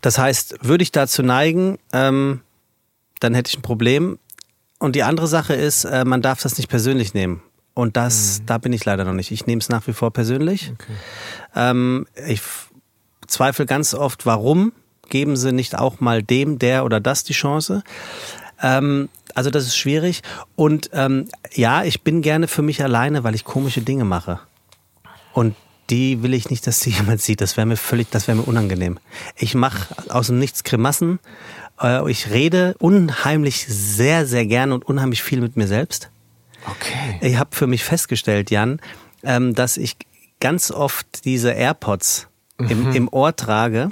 [0.00, 2.40] das heißt, würde ich dazu neigen, ähm,
[3.20, 4.18] dann hätte ich ein Problem.
[4.78, 7.42] Und die andere Sache ist, äh, man darf das nicht persönlich nehmen.
[7.76, 9.30] Und das, da bin ich leider noch nicht.
[9.30, 10.72] Ich nehme es nach wie vor persönlich.
[11.54, 12.40] Ähm, ich
[13.26, 14.72] zweifle ganz oft, warum
[15.10, 17.84] geben sie nicht auch mal dem, der oder das die Chance?
[18.62, 20.22] Ähm, also das ist schwierig.
[20.54, 24.40] Und ähm, ja, ich bin gerne für mich alleine, weil ich komische Dinge mache.
[25.34, 25.54] Und
[25.90, 27.42] die will ich nicht, dass die jemand sieht.
[27.42, 28.98] Das wäre mir völlig, das wäre mir unangenehm.
[29.36, 31.18] Ich mache aus dem Nichts Grimassen.
[31.78, 36.08] Äh, Ich rede unheimlich sehr, sehr gerne und unheimlich viel mit mir selbst.
[36.70, 37.18] Okay.
[37.20, 38.80] Ich habe für mich festgestellt, Jan,
[39.22, 39.96] ähm, dass ich
[40.40, 43.88] ganz oft diese AirPods im, im Ohr trage,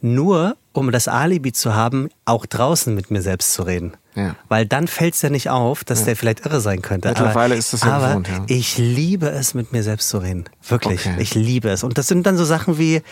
[0.00, 3.92] nur um das Alibi zu haben, auch draußen mit mir selbst zu reden.
[4.14, 4.36] Ja.
[4.48, 7.08] Weil dann fällt es ja nicht auf, dass der vielleicht irre sein könnte.
[7.08, 8.44] Mittlerweile aber, ist das ja aber gewohnt, ja.
[8.46, 10.44] ich liebe es, mit mir selbst zu reden.
[10.68, 11.06] Wirklich.
[11.06, 11.16] Okay.
[11.18, 11.82] Ich liebe es.
[11.82, 13.02] Und das sind dann so Sachen wie,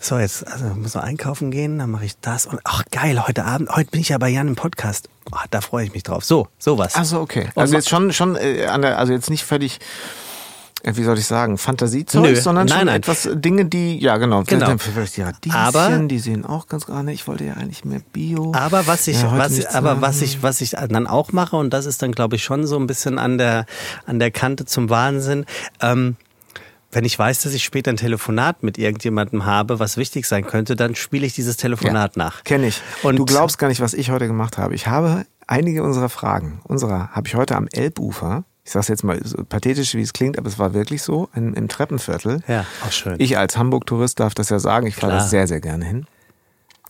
[0.00, 2.46] so jetzt, also muss noch einkaufen gehen, dann mache ich das.
[2.46, 5.08] Und ach geil, heute Abend, heute bin ich ja bei Jan im Podcast.
[5.30, 6.24] Oh, da freue ich mich drauf.
[6.24, 6.94] So, sowas.
[6.94, 7.50] Also okay.
[7.54, 9.78] Also jetzt schon, schon äh, an der, also jetzt nicht völlig,
[10.84, 12.96] wie soll ich sagen, Fantasiezeug, Nö, sondern schon nein, nein.
[12.96, 14.76] etwas äh, Dinge, die, ja genau, Genau.
[14.78, 17.12] vielleicht die Aber- die sehen auch ganz gerade.
[17.12, 18.52] Ich wollte ja eigentlich mehr Bio.
[18.54, 21.86] Aber was ich, Ja, was, aber was ich, was ich dann auch mache, und das
[21.86, 23.66] ist dann, glaube ich, schon so ein bisschen an der,
[24.06, 25.44] an der Kante zum Wahnsinn,
[25.80, 26.16] ähm,
[26.92, 30.74] wenn ich weiß, dass ich später ein Telefonat mit irgendjemandem habe, was wichtig sein könnte,
[30.74, 32.42] dann spiele ich dieses Telefonat nach.
[32.42, 32.82] Kenne ich.
[33.02, 34.74] Und- du glaubst gar nicht, was ich heute gemacht habe.
[34.74, 39.02] Ich habe einige unserer Fragen, unserer, habe ich heute am Elbufer, ich sage es jetzt
[39.02, 42.40] mal so pathetisch, wie es klingt, aber es war wirklich so, im, im Treppenviertel.
[42.46, 43.16] Ja, auch schön.
[43.18, 45.22] Ich als Hamburg-Tourist darf das ja sagen, ich fahre Klar.
[45.24, 46.06] da sehr, sehr gerne hin.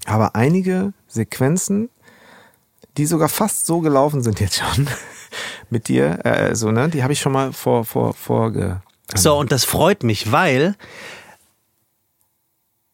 [0.04, 1.88] Aber einige Sequenzen,
[2.98, 4.88] die sogar fast so gelaufen sind jetzt schon
[5.70, 8.82] mit dir, äh, so, ne, die habe ich schon mal vor, vor, vorge.
[9.14, 10.76] So, und das freut mich, weil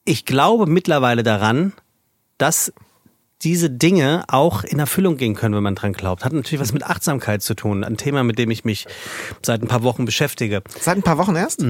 [0.05, 1.73] ich glaube mittlerweile daran,
[2.39, 2.73] dass
[3.43, 6.25] diese Dinge auch in Erfüllung gehen können, wenn man dran glaubt.
[6.25, 7.85] Hat natürlich was mit Achtsamkeit zu tun.
[7.85, 8.87] Ein Thema, mit dem ich mich
[9.43, 10.63] seit ein paar Wochen beschäftige.
[10.81, 11.61] Seit ein paar Wochen erst?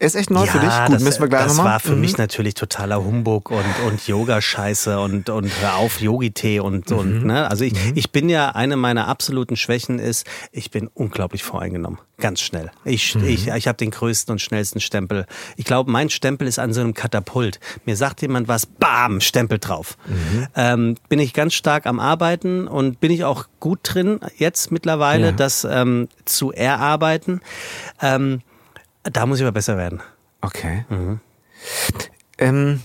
[0.00, 0.70] Ist echt neu für dich?
[0.86, 1.72] Gut, das, müssen wir gleich das nochmal.
[1.74, 6.88] war für mich natürlich totaler Humbug und, und Yoga-Scheiße und, und hör auf, Yogi-Tee und,
[6.90, 6.96] Mhm.
[6.98, 7.50] und ne?
[7.50, 11.98] Also ich, ich bin ja, eine meiner absoluten Schwächen ist, ich bin unglaublich voreingenommen.
[12.18, 12.70] Ganz schnell.
[12.84, 13.24] Ich, Mhm.
[13.26, 15.26] ich, ich habe den größten und schnellsten Stempel.
[15.56, 17.60] Ich glaube, mein Stempel ist an so einem Katapult.
[17.84, 19.98] Mir sagt jemand was, bam, Stempel drauf.
[20.06, 20.46] Mhm.
[20.56, 25.26] Ähm, bin ich ganz stark am Arbeiten und bin ich auch gut drin jetzt mittlerweile,
[25.26, 25.32] Ja.
[25.32, 27.42] das ähm, zu erarbeiten.
[28.00, 28.40] Ähm,
[29.04, 30.00] da muss ich aber besser werden.
[30.40, 30.84] Okay.
[32.38, 32.80] Ähm,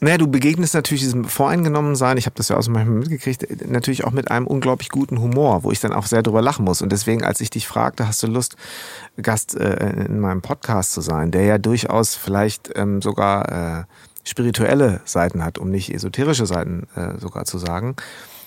[0.00, 4.04] naja, du begegnest natürlich diesem Voreingenommensein, ich habe das ja auch so manchmal mitgekriegt, natürlich
[4.04, 6.80] auch mit einem unglaublich guten Humor, wo ich dann auch sehr drüber lachen muss.
[6.80, 8.56] Und deswegen, als ich dich fragte, hast du Lust,
[9.20, 13.84] Gast äh, in meinem Podcast zu sein, der ja durchaus vielleicht ähm, sogar äh,
[14.24, 17.96] spirituelle Seiten hat, um nicht esoterische Seiten äh, sogar zu sagen,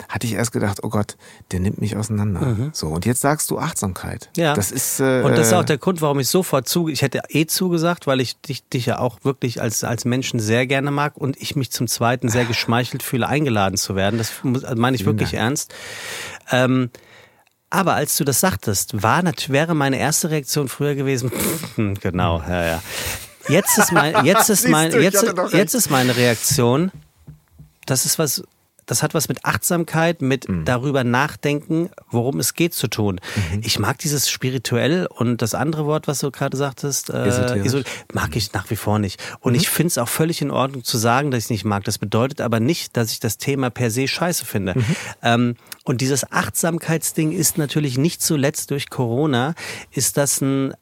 [0.10, 1.18] hatte ich erst gedacht, oh Gott,
[1.52, 2.42] der nimmt mich auseinander.
[2.42, 2.70] Mhm.
[2.74, 4.30] So, und jetzt sagst du Achtsamkeit.
[4.36, 4.54] Ja.
[4.54, 7.22] Das ist, äh, und das ist auch der Grund, warum ich sofort zu, ich hätte
[7.30, 11.18] eh zugesagt, weil ich dich, dich ja auch wirklich als, als Menschen sehr gerne mag
[11.18, 14.18] und ich mich zum Zweiten sehr geschmeichelt fühle, eingeladen zu werden.
[14.18, 15.44] Das also meine ich wirklich Dank.
[15.44, 15.74] ernst.
[16.52, 16.90] Ähm,
[17.70, 21.32] aber als du das sagtest, war, wäre meine erste Reaktion früher gewesen,
[22.02, 22.84] genau, ja, ja.
[23.48, 26.92] Jetzt ist mein, jetzt ist mein, jetzt, jetzt ist meine Reaktion,
[27.86, 28.44] das ist was,
[28.86, 30.66] das hat was mit Achtsamkeit, mit mhm.
[30.66, 33.20] darüber nachdenken, worum es geht zu tun.
[33.36, 33.62] Mhm.
[33.64, 37.84] Ich mag dieses spirituell und das andere Wort, was du gerade sagtest, äh,
[38.14, 39.22] mag ich nach wie vor nicht.
[39.40, 39.60] Und mhm.
[39.60, 41.84] ich finde es auch völlig in Ordnung zu sagen, dass ich es nicht mag.
[41.84, 44.74] Das bedeutet aber nicht, dass ich das Thema per se scheiße finde.
[44.76, 44.86] Mhm.
[45.22, 49.56] Ähm, und dieses Achtsamkeitsding ist natürlich nicht zuletzt durch Corona,
[49.92, 50.74] ist das ein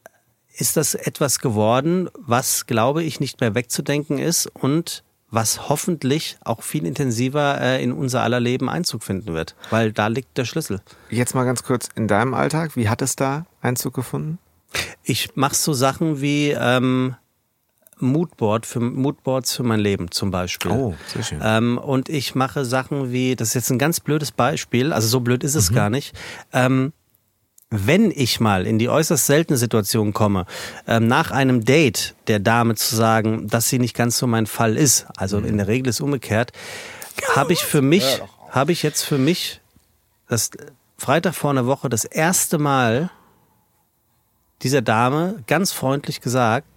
[0.55, 5.03] ist das etwas geworden, was, glaube ich, nicht mehr wegzudenken ist und
[5.33, 10.07] was hoffentlich auch viel intensiver äh, in unser aller Leben Einzug finden wird, weil da
[10.07, 10.79] liegt der Schlüssel.
[11.09, 14.37] Jetzt mal ganz kurz in deinem Alltag, wie hat es da Einzug gefunden?
[15.03, 17.15] Ich mache so Sachen wie ähm,
[17.97, 20.71] Moodboard für Moodboards für mein Leben zum Beispiel.
[20.71, 21.39] Oh, sehr schön.
[21.43, 25.19] Ähm, und ich mache Sachen wie, das ist jetzt ein ganz blödes Beispiel, also so
[25.19, 25.75] blöd ist es mhm.
[25.75, 26.15] gar nicht.
[26.51, 26.93] Ähm,
[27.75, 30.45] wenn ich mal in die äußerst seltene Situation komme,
[30.87, 34.77] ähm, nach einem Date der Dame zu sagen, dass sie nicht ganz so mein Fall
[34.77, 35.45] ist, also mhm.
[35.45, 36.51] in der Regel ist umgekehrt,
[37.35, 38.21] habe ich für mich,
[38.51, 39.59] habe ich jetzt für mich
[40.29, 40.51] das
[40.97, 43.09] Freitag vor einer Woche das erste Mal
[44.61, 46.67] dieser Dame ganz freundlich gesagt,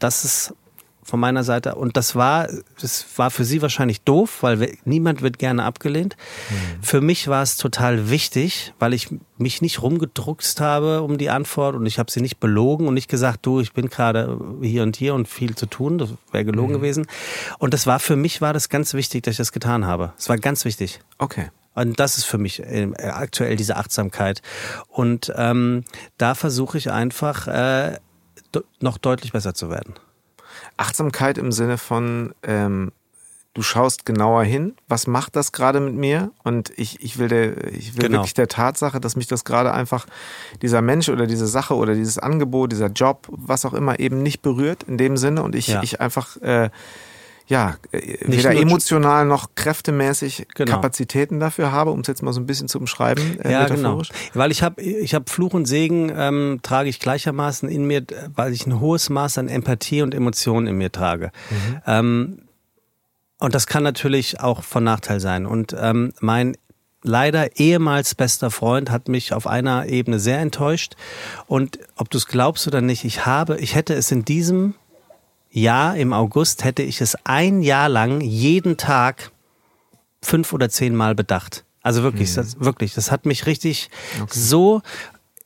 [0.00, 0.54] dass es
[1.02, 1.74] von meiner Seite.
[1.74, 2.48] Und das war,
[2.80, 6.16] das war für sie wahrscheinlich doof, weil niemand wird gerne abgelehnt.
[6.50, 6.82] Mhm.
[6.82, 11.74] Für mich war es total wichtig, weil ich mich nicht rumgedruckst habe um die Antwort
[11.74, 14.96] und ich habe sie nicht belogen und nicht gesagt, du, ich bin gerade hier und
[14.96, 15.98] hier und viel zu tun.
[15.98, 16.76] Das wäre gelogen mhm.
[16.76, 17.06] gewesen.
[17.58, 20.12] Und das war für mich war das ganz wichtig, dass ich das getan habe.
[20.16, 21.00] Es war ganz wichtig.
[21.18, 21.50] Okay.
[21.74, 24.42] Und das ist für mich äh, aktuell diese Achtsamkeit.
[24.88, 25.84] Und ähm,
[26.18, 27.98] da versuche ich einfach äh,
[28.80, 29.94] noch deutlich besser zu werden.
[30.82, 32.90] Achtsamkeit im Sinne von, ähm,
[33.54, 36.32] du schaust genauer hin, was macht das gerade mit mir?
[36.42, 38.18] Und ich, ich will, der, ich will genau.
[38.18, 40.06] wirklich der Tatsache, dass mich das gerade einfach
[40.60, 44.42] dieser Mensch oder diese Sache oder dieses Angebot, dieser Job, was auch immer eben nicht
[44.42, 45.82] berührt in dem Sinne und ich, ja.
[45.82, 46.70] ich einfach äh,
[47.46, 50.72] ja, äh, Nicht weder emotional noch kräftemäßig genau.
[50.72, 53.40] Kapazitäten dafür habe, um es jetzt mal so ein bisschen zu umschreiben.
[53.40, 54.02] Äh, ja, genau.
[54.34, 58.52] Weil ich habe ich hab Fluch und Segen ähm, trage ich gleichermaßen in mir, weil
[58.52, 61.30] ich ein hohes Maß an Empathie und Emotionen in mir trage.
[61.50, 61.80] Mhm.
[61.86, 62.38] Ähm,
[63.38, 65.46] und das kann natürlich auch von Nachteil sein.
[65.46, 66.56] Und ähm, mein
[67.02, 70.94] leider ehemals bester Freund hat mich auf einer Ebene sehr enttäuscht.
[71.46, 74.74] Und ob du es glaubst oder nicht, ich habe, ich hätte es in diesem
[75.52, 79.30] Jahr im August hätte ich es ein Jahr lang jeden Tag
[80.22, 81.64] fünf oder zehn Mal bedacht.
[81.82, 82.36] Also wirklich, mhm.
[82.36, 83.90] das, wirklich, das hat mich richtig
[84.20, 84.38] okay.
[84.38, 84.82] so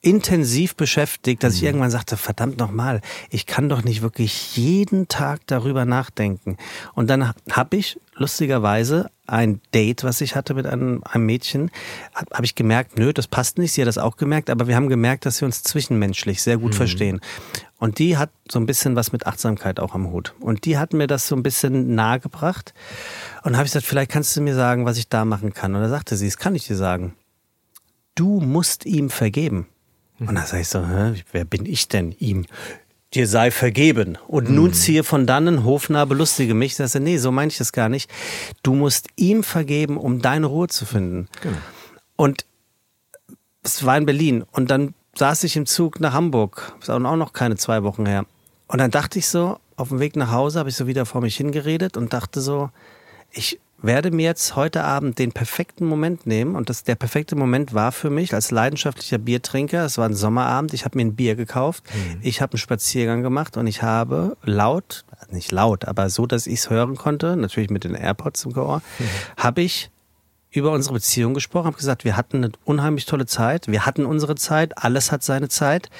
[0.03, 1.69] intensiv beschäftigt, dass ich mhm.
[1.69, 3.01] irgendwann sagte, verdammt nochmal,
[3.31, 6.59] ich kann doch nicht wirklich jeden Tag darüber nachdenken.
[6.95, 11.71] Und dann habe ich lustigerweise ein Date, was ich hatte mit einem, einem Mädchen,
[12.15, 14.77] habe hab ich gemerkt, nö, das passt nicht, sie hat das auch gemerkt, aber wir
[14.77, 16.77] haben gemerkt, dass wir uns zwischenmenschlich sehr gut mhm.
[16.77, 17.21] verstehen.
[17.79, 20.35] Und die hat so ein bisschen was mit Achtsamkeit auch am Hut.
[20.41, 22.73] Und die hat mir das so ein bisschen nahegebracht.
[23.43, 25.75] Und habe ich gesagt, vielleicht kannst du mir sagen, was ich da machen kann.
[25.75, 27.15] Und da sagte sie, das kann ich dir sagen.
[28.15, 29.67] Du musst ihm vergeben.
[30.19, 32.47] Und da sage ich so, hä, wer bin ich denn ihm?
[33.13, 34.17] Dir sei vergeben.
[34.27, 34.73] Und nun mhm.
[34.73, 36.77] ziehe von dannen, Hofnarr, belustige mich.
[36.77, 38.11] Da sage nee, so meine ich das gar nicht.
[38.63, 41.29] Du musst ihm vergeben, um deine Ruhe zu finden.
[41.43, 41.59] Genau.
[42.17, 42.47] Und
[43.63, 44.45] es war in Berlin.
[44.51, 46.73] Und dann saß ich im Zug nach Hamburg.
[46.81, 48.27] Das ist auch noch keine zwei Wochen her.
[48.69, 51.21] Und dann dachte ich so, auf dem Weg nach Hause habe ich so wieder vor
[51.21, 52.71] mich hingeredet und dachte so,
[53.31, 57.75] ich werde mir jetzt heute Abend den perfekten Moment nehmen und das der perfekte Moment
[57.75, 59.85] war für mich als leidenschaftlicher Biertrinker.
[59.85, 62.21] Es war ein Sommerabend, ich habe mir ein Bier gekauft, mhm.
[62.23, 66.61] ich habe einen Spaziergang gemacht und ich habe laut, nicht laut, aber so, dass ich
[66.61, 69.05] es hören konnte, natürlich mit den AirPods im Ohr, mhm.
[69.37, 69.91] habe ich
[70.51, 74.35] über unsere Beziehung gesprochen, habe gesagt, wir hatten eine unheimlich tolle Zeit, wir hatten unsere
[74.37, 75.91] Zeit, alles hat seine Zeit.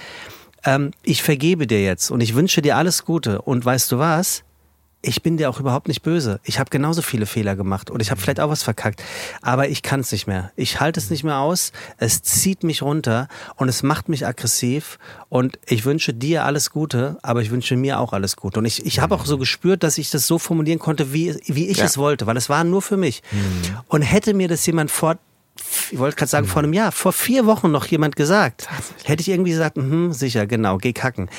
[0.65, 3.43] Ähm, ich vergebe dir jetzt und ich wünsche dir alles Gute.
[3.43, 4.43] Und weißt du was?
[5.03, 6.41] Ich bin dir auch überhaupt nicht böse.
[6.43, 9.03] Ich habe genauso viele Fehler gemacht und ich habe vielleicht auch was verkackt.
[9.41, 10.51] Aber ich kann es nicht mehr.
[10.57, 11.73] Ich halte es nicht mehr aus.
[11.99, 14.99] Es zieht mich runter und es macht mich aggressiv.
[15.29, 18.59] Und ich wünsche dir alles Gute, aber ich wünsche mir auch alles Gute.
[18.59, 21.69] Und ich, ich habe auch so gespürt, dass ich das so formulieren konnte, wie, wie
[21.69, 21.85] ich ja.
[21.85, 23.23] es wollte, weil es war nur für mich.
[23.31, 23.77] Mhm.
[23.89, 25.17] Und hätte mir das jemand vor
[25.91, 28.69] ich wollte gerade sagen, vor einem Jahr, vor vier Wochen noch jemand gesagt,
[29.05, 31.31] hätte ich irgendwie gesagt, mh, sicher, genau, geh kacken.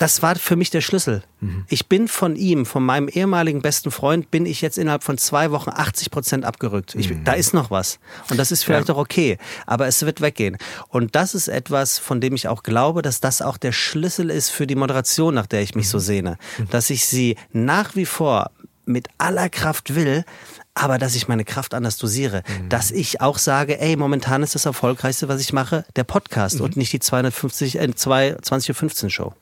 [0.00, 1.22] Das war für mich der Schlüssel.
[1.40, 1.66] Mhm.
[1.68, 5.50] Ich bin von ihm, von meinem ehemaligen besten Freund, bin ich jetzt innerhalb von zwei
[5.50, 6.94] Wochen 80 Prozent abgerückt.
[6.94, 7.22] Ich, mhm.
[7.24, 7.98] Da ist noch was.
[8.30, 8.94] Und das ist vielleicht ja.
[8.94, 9.36] auch okay.
[9.66, 10.56] Aber es wird weggehen.
[10.88, 14.48] Und das ist etwas, von dem ich auch glaube, dass das auch der Schlüssel ist
[14.48, 15.90] für die Moderation, nach der ich mich mhm.
[15.90, 16.38] so sehne.
[16.56, 16.70] Mhm.
[16.70, 18.52] Dass ich sie nach wie vor
[18.86, 20.24] mit aller Kraft will,
[20.72, 22.42] aber dass ich meine Kraft anders dosiere.
[22.48, 22.70] Mhm.
[22.70, 26.64] Dass ich auch sage, ey, momentan ist das Erfolgreichste, was ich mache, der Podcast mhm.
[26.64, 29.34] und nicht die 250, äh, 20.15 Show.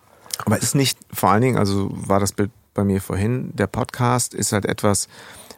[0.45, 4.35] Aber ist nicht vor allen Dingen, also war das Bild bei mir vorhin, der Podcast
[4.35, 5.09] ist halt etwas,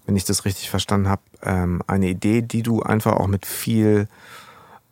[0.07, 4.09] wenn ich das richtig verstanden habe, ähm, eine Idee, die du einfach auch mit viel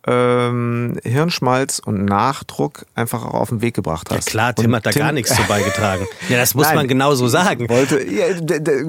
[0.09, 4.27] ähm, Hirnschmalz und Nachdruck einfach auch auf den Weg gebracht hast.
[4.27, 6.07] Ja klar, Tim und hat da Tim gar nichts zu beigetragen.
[6.29, 7.69] Ja, das muss Nein, man genau so sagen.
[7.69, 8.27] Wollte, ja,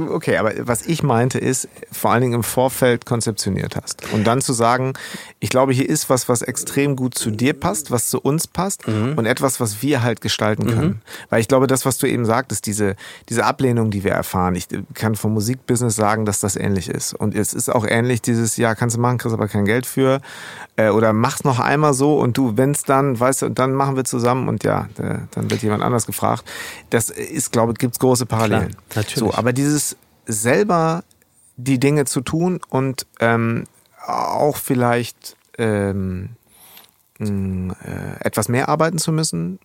[0.10, 4.12] okay, aber was ich meinte ist, vor allen Dingen im Vorfeld konzeptioniert hast.
[4.12, 4.94] Und dann zu sagen,
[5.40, 8.88] ich glaube, hier ist was, was extrem gut zu dir passt, was zu uns passt
[8.88, 9.14] mhm.
[9.16, 10.88] und etwas, was wir halt gestalten können.
[10.88, 11.02] Mhm.
[11.30, 12.96] Weil ich glaube, das, was du eben sagtest, diese,
[13.30, 17.14] diese Ablehnung, die wir erfahren, ich kann vom Musikbusiness sagen, dass das ähnlich ist.
[17.14, 20.20] Und es ist auch ähnlich dieses, ja, kannst du machen, kriegst aber kein Geld für.
[20.76, 24.06] Äh, oder mach's noch einmal so und du, wenn's dann, weißt du, dann machen wir
[24.06, 26.44] zusammen und ja, dann wird jemand anders gefragt.
[26.90, 28.70] Das ist, glaube ich, gibt's große Parallelen.
[28.70, 29.20] Klar, natürlich.
[29.20, 29.96] So, aber dieses
[30.26, 31.04] selber
[31.58, 33.66] die Dinge zu tun und ähm,
[34.06, 36.30] auch vielleicht ähm,
[37.20, 37.26] äh,
[38.22, 39.60] etwas mehr arbeiten zu müssen.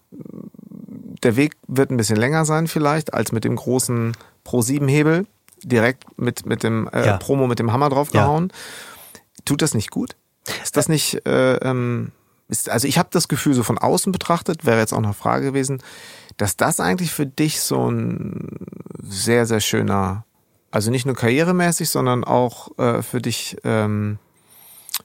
[1.23, 5.27] Der Weg wird ein bisschen länger sein vielleicht als mit dem großen Pro-7-Hebel
[5.63, 7.17] direkt mit, mit dem äh, ja.
[7.17, 8.49] Promo mit dem Hammer draufgehauen.
[8.53, 9.21] Ja.
[9.45, 10.17] Tut das nicht gut?
[10.63, 12.13] Ist das nicht, äh, ähm,
[12.49, 15.47] ist, also ich habe das Gefühl, so von außen betrachtet, wäre jetzt auch eine Frage
[15.47, 15.83] gewesen,
[16.37, 18.49] dass das eigentlich für dich so ein
[19.03, 20.25] sehr, sehr schöner,
[20.71, 24.19] also nicht nur karrieremäßig, sondern auch äh, für dich ähm,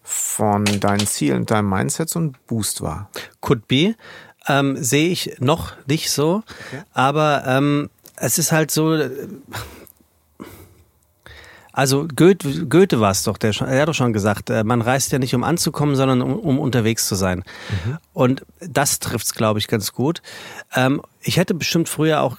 [0.04, 3.10] von deinen Zielen, deinem Mindset so ein Boost war.
[3.42, 3.96] Could be.
[4.48, 6.84] Ähm, Sehe ich noch nicht so, okay.
[6.94, 8.98] aber ähm, es ist halt so,
[11.80, 15.14] also Goethe, Goethe war es doch, der, er hat doch schon gesagt, äh, man reist
[15.14, 17.46] ja nicht um anzukommen, sondern um, um unterwegs zu sein.
[17.86, 17.98] Mhm.
[18.12, 20.22] Und das trifft es, glaube ich, ganz gut.
[20.76, 22.36] Ähm, ich hätte bestimmt früher auch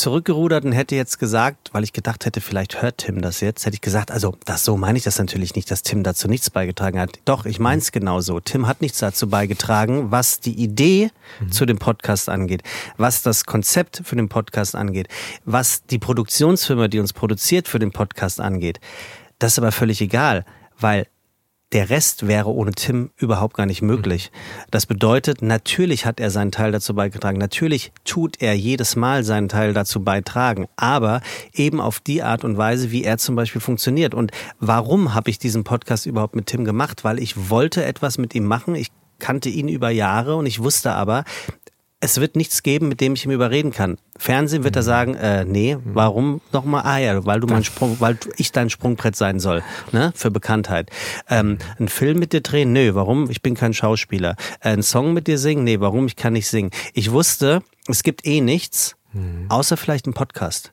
[0.00, 3.74] zurückgerudert und hätte jetzt gesagt, weil ich gedacht hätte, vielleicht hört Tim das jetzt, hätte
[3.74, 6.98] ich gesagt, also das so meine ich das natürlich nicht, dass Tim dazu nichts beigetragen
[6.98, 7.18] hat.
[7.24, 8.40] Doch, ich meine es genauso.
[8.40, 11.52] Tim hat nichts dazu beigetragen, was die Idee mhm.
[11.52, 12.62] zu dem Podcast angeht,
[12.96, 15.08] was das Konzept für den Podcast angeht,
[15.44, 18.80] was die Produktionsfirma, die uns produziert, für den Podcast angeht.
[19.38, 20.44] Das ist aber völlig egal,
[20.78, 21.06] weil
[21.72, 24.32] der Rest wäre ohne Tim überhaupt gar nicht möglich.
[24.70, 27.38] Das bedeutet, natürlich hat er seinen Teil dazu beigetragen.
[27.38, 30.66] Natürlich tut er jedes Mal seinen Teil dazu beitragen.
[30.76, 31.20] Aber
[31.52, 34.14] eben auf die Art und Weise, wie er zum Beispiel funktioniert.
[34.14, 37.04] Und warum habe ich diesen Podcast überhaupt mit Tim gemacht?
[37.04, 38.74] Weil ich wollte etwas mit ihm machen.
[38.74, 38.88] Ich
[39.20, 41.24] kannte ihn über Jahre und ich wusste aber,
[42.00, 43.98] es wird nichts geben, mit dem ich ihm überreden kann.
[44.16, 44.86] Fernsehen wird er mhm.
[44.86, 45.82] sagen, äh, nee, mhm.
[45.84, 46.82] warum nochmal?
[46.84, 50.90] Ah ja, weil du mein Sprung, weil ich dein Sprungbrett sein soll, ne, für Bekanntheit.
[51.28, 52.72] Ähm, ein Film mit dir drehen?
[52.72, 53.30] Nö, warum?
[53.30, 54.36] Ich bin kein Schauspieler.
[54.60, 55.64] Äh, ein Song mit dir singen?
[55.64, 56.06] Nee, warum?
[56.06, 56.70] Ich kann nicht singen.
[56.94, 59.46] Ich wusste, es gibt eh nichts, mhm.
[59.50, 60.72] außer vielleicht ein Podcast.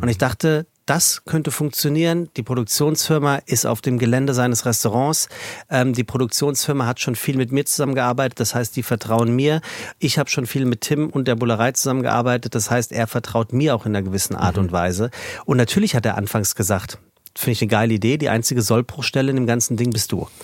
[0.00, 2.28] Und ich dachte, das könnte funktionieren.
[2.36, 5.28] Die Produktionsfirma ist auf dem Gelände seines Restaurants.
[5.70, 8.40] Ähm, die Produktionsfirma hat schon viel mit mir zusammengearbeitet.
[8.40, 9.60] Das heißt, die vertrauen mir.
[9.98, 12.54] Ich habe schon viel mit Tim und der Bullerei zusammengearbeitet.
[12.54, 14.64] Das heißt, er vertraut mir auch in einer gewissen Art mhm.
[14.64, 15.10] und Weise.
[15.46, 16.98] Und natürlich hat er anfangs gesagt,
[17.34, 18.18] finde ich eine geile Idee.
[18.18, 20.28] Die einzige Sollbruchstelle in dem ganzen Ding bist du.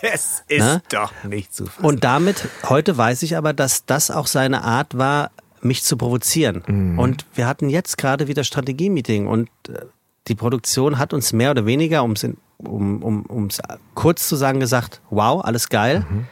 [0.00, 0.80] Es ist Na?
[0.90, 1.84] doch nicht zu fassen.
[1.84, 5.32] Und damit, heute weiß ich aber, dass das auch seine Art war,
[5.62, 6.62] mich zu provozieren.
[6.66, 6.98] Mhm.
[6.98, 9.86] Und wir hatten jetzt gerade wieder Strategie-Meeting und äh,
[10.28, 13.60] die Produktion hat uns mehr oder weniger, um's in, um um um's
[13.94, 16.04] kurz zu sagen, gesagt, wow, alles geil.
[16.08, 16.26] Mhm.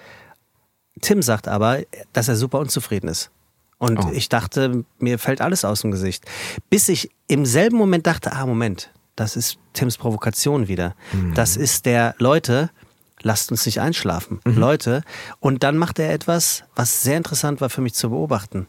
[1.01, 1.81] Tim sagt aber,
[2.13, 3.31] dass er super unzufrieden ist.
[3.79, 4.11] Und oh.
[4.13, 6.25] ich dachte, mir fällt alles aus dem Gesicht.
[6.71, 10.95] Bis ich im selben Moment dachte, ah, Moment, das ist Tims Provokation wieder.
[11.13, 11.35] Mhm.
[11.35, 12.71] Das ist der, Leute,
[13.21, 14.41] lasst uns nicht einschlafen.
[14.45, 14.57] Mhm.
[14.57, 15.03] Leute.
[15.41, 18.67] Und dann macht er etwas, was sehr interessant war für mich zu beobachten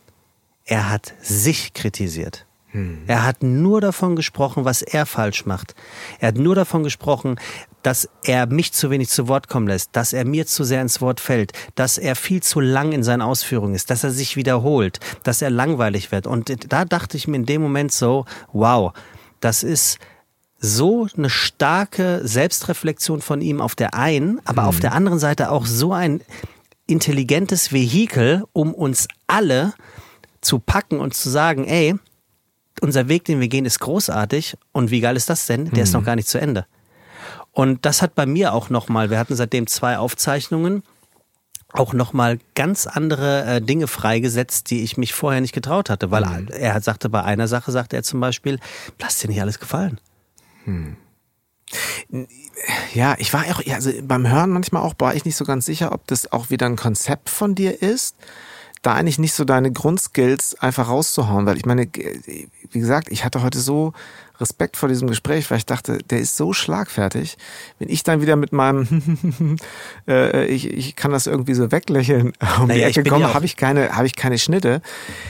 [0.67, 2.45] er hat sich kritisiert.
[2.71, 3.03] Hm.
[3.07, 5.73] Er hat nur davon gesprochen, was er falsch macht.
[6.19, 7.39] Er hat nur davon gesprochen,
[7.81, 10.99] dass er mich zu wenig zu Wort kommen lässt, dass er mir zu sehr ins
[10.99, 14.99] Wort fällt, dass er viel zu lang in seinen Ausführungen ist, dass er sich wiederholt,
[15.23, 16.27] dass er langweilig wird.
[16.27, 18.91] Und da dachte ich mir in dem Moment so, wow,
[19.39, 19.99] das ist
[20.59, 24.69] so eine starke Selbstreflexion von ihm auf der einen, aber hm.
[24.69, 26.19] auf der anderen Seite auch so ein
[26.87, 29.73] intelligentes Vehikel, um uns alle
[30.47, 31.95] zu packen und zu sagen, ey,
[32.81, 35.65] unser Weg, den wir gehen, ist großartig und wie geil ist das denn?
[35.65, 35.83] Der mhm.
[35.83, 36.65] ist noch gar nicht zu Ende.
[37.51, 40.83] Und das hat bei mir auch nochmal, wir hatten seitdem zwei Aufzeichnungen
[41.73, 46.11] auch nochmal ganz andere äh, Dinge freigesetzt, die ich mich vorher nicht getraut hatte.
[46.11, 46.47] Weil mhm.
[46.47, 48.59] er sagte, bei einer Sache sagte er zum Beispiel,
[48.99, 49.99] lass dir nicht alles gefallen.
[50.63, 50.95] Hm.
[52.93, 55.91] Ja, ich war auch, also beim Hören manchmal auch, war ich nicht so ganz sicher,
[55.91, 58.15] ob das auch wieder ein Konzept von dir ist
[58.81, 63.41] da eigentlich nicht so deine Grundskills einfach rauszuhauen, weil ich meine, wie gesagt, ich hatte
[63.41, 63.93] heute so
[64.39, 67.37] Respekt vor diesem Gespräch, weil ich dachte, der ist so schlagfertig.
[67.79, 69.57] Wenn ich dann wieder mit meinem,
[70.07, 73.45] äh, ich, ich kann das irgendwie so weglächeln, um naja, die Ecke komme, ja habe
[73.45, 74.81] ich keine, habe ich keine Schnitte.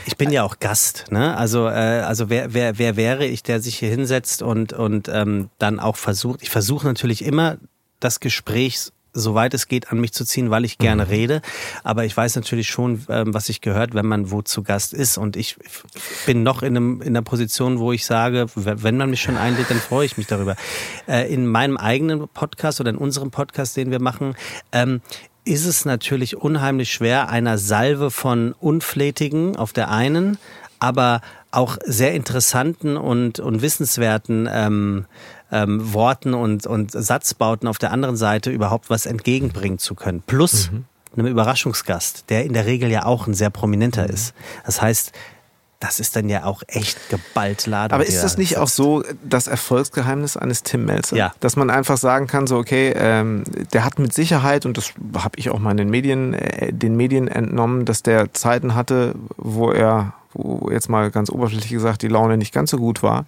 [0.06, 1.36] Ich bin ja auch Gast, ne?
[1.36, 5.48] Also, äh, also wer, wer, wer wäre ich, der sich hier hinsetzt und und ähm,
[5.58, 6.42] dann auch versucht.
[6.42, 7.56] Ich versuche natürlich immer
[8.00, 11.10] das Gespräch soweit es geht, an mich zu ziehen, weil ich gerne mhm.
[11.10, 11.42] rede.
[11.84, 15.18] Aber ich weiß natürlich schon, ähm, was ich gehört, wenn man wo zu Gast ist.
[15.18, 15.56] Und ich
[16.26, 19.70] bin noch in, einem, in einer Position, wo ich sage, wenn man mich schon einlädt,
[19.70, 20.56] dann freue ich mich darüber.
[21.06, 24.34] Äh, in meinem eigenen Podcast oder in unserem Podcast, den wir machen,
[24.72, 25.00] ähm,
[25.44, 30.36] ist es natürlich unheimlich schwer, einer Salve von Unflätigen auf der einen,
[30.78, 35.06] aber auch sehr interessanten und, und wissenswerten ähm,
[35.50, 40.22] ähm, Worten und, und Satzbauten auf der anderen Seite überhaupt was entgegenbringen zu können.
[40.26, 40.84] Plus mhm.
[41.16, 44.14] einem Überraschungsgast, der in der Regel ja auch ein sehr prominenter mhm.
[44.14, 44.34] ist.
[44.66, 45.12] Das heißt,
[45.80, 47.94] das ist dann ja auch echt geballt Ladung.
[47.94, 51.16] Aber ist das nicht auch so das Erfolgsgeheimnis eines Tim Melzer?
[51.16, 51.32] Ja.
[51.38, 55.38] Dass man einfach sagen kann, so okay, ähm, der hat mit Sicherheit, und das habe
[55.38, 59.70] ich auch mal in den Medien, äh, den Medien entnommen, dass der Zeiten hatte, wo
[59.70, 63.24] er, wo jetzt mal ganz oberflächlich gesagt, die Laune nicht ganz so gut war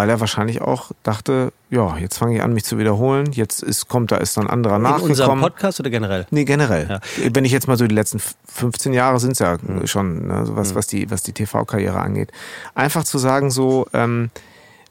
[0.00, 3.32] weil er wahrscheinlich auch dachte, ja, jetzt fange ich an, mich zu wiederholen.
[3.32, 5.04] Jetzt ist, kommt, da ist dann ein anderer In nachgekommen.
[5.08, 6.26] In unserem Podcast oder generell?
[6.30, 6.88] Nee, generell.
[6.88, 7.00] Ja.
[7.34, 9.86] Wenn ich jetzt mal so die letzten 15 Jahre sind es ja mhm.
[9.86, 10.76] schon, ne, was, mhm.
[10.76, 12.32] was die, was die TV-Karriere angeht.
[12.74, 14.30] Einfach zu sagen so, ähm,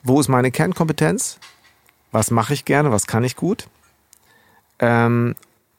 [0.03, 1.39] wo ist meine Kernkompetenz?
[2.12, 2.91] Was mache ich gerne?
[2.91, 3.66] Was kann ich gut?
[4.78, 5.34] Ähm,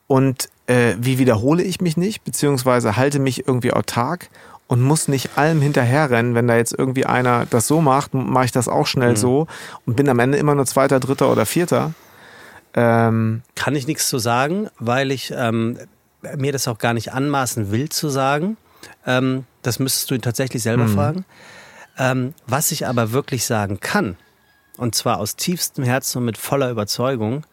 [0.07, 2.25] und äh, wie wiederhole ich mich nicht?
[2.25, 4.27] Beziehungsweise halte mich irgendwie autark
[4.71, 6.33] und muss nicht allem hinterherrennen.
[6.33, 9.15] Wenn da jetzt irgendwie einer das so macht, mache ich das auch schnell mhm.
[9.17, 9.47] so
[9.85, 11.93] und bin am Ende immer nur Zweiter, Dritter oder Vierter.
[12.73, 15.77] Ähm Kann ich nichts zu sagen, weil ich ähm,
[16.37, 18.55] mir das auch gar nicht anmaßen will zu sagen.
[19.05, 20.95] Ähm, das müsstest du ihn tatsächlich selber mhm.
[20.95, 21.25] fragen.
[21.97, 24.15] Ähm, was ich aber wirklich sagen kann,
[24.77, 27.45] und zwar aus tiefstem Herzen und mit voller Überzeugung,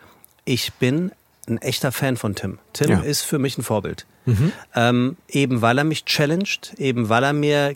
[0.44, 1.10] ich bin
[1.48, 2.60] ein echter Fan von Tim.
[2.74, 3.00] Tim ja.
[3.00, 4.06] ist für mich ein Vorbild.
[4.28, 4.52] Mhm.
[4.74, 7.74] Ähm, eben weil er mich challenged, eben weil er mir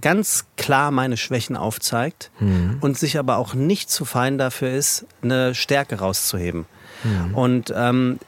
[0.00, 2.78] ganz klar meine Schwächen aufzeigt mhm.
[2.80, 6.66] und sich aber auch nicht zu fein dafür ist, eine Stärke rauszuheben.
[7.02, 7.34] Mhm.
[7.34, 8.18] Und ähm,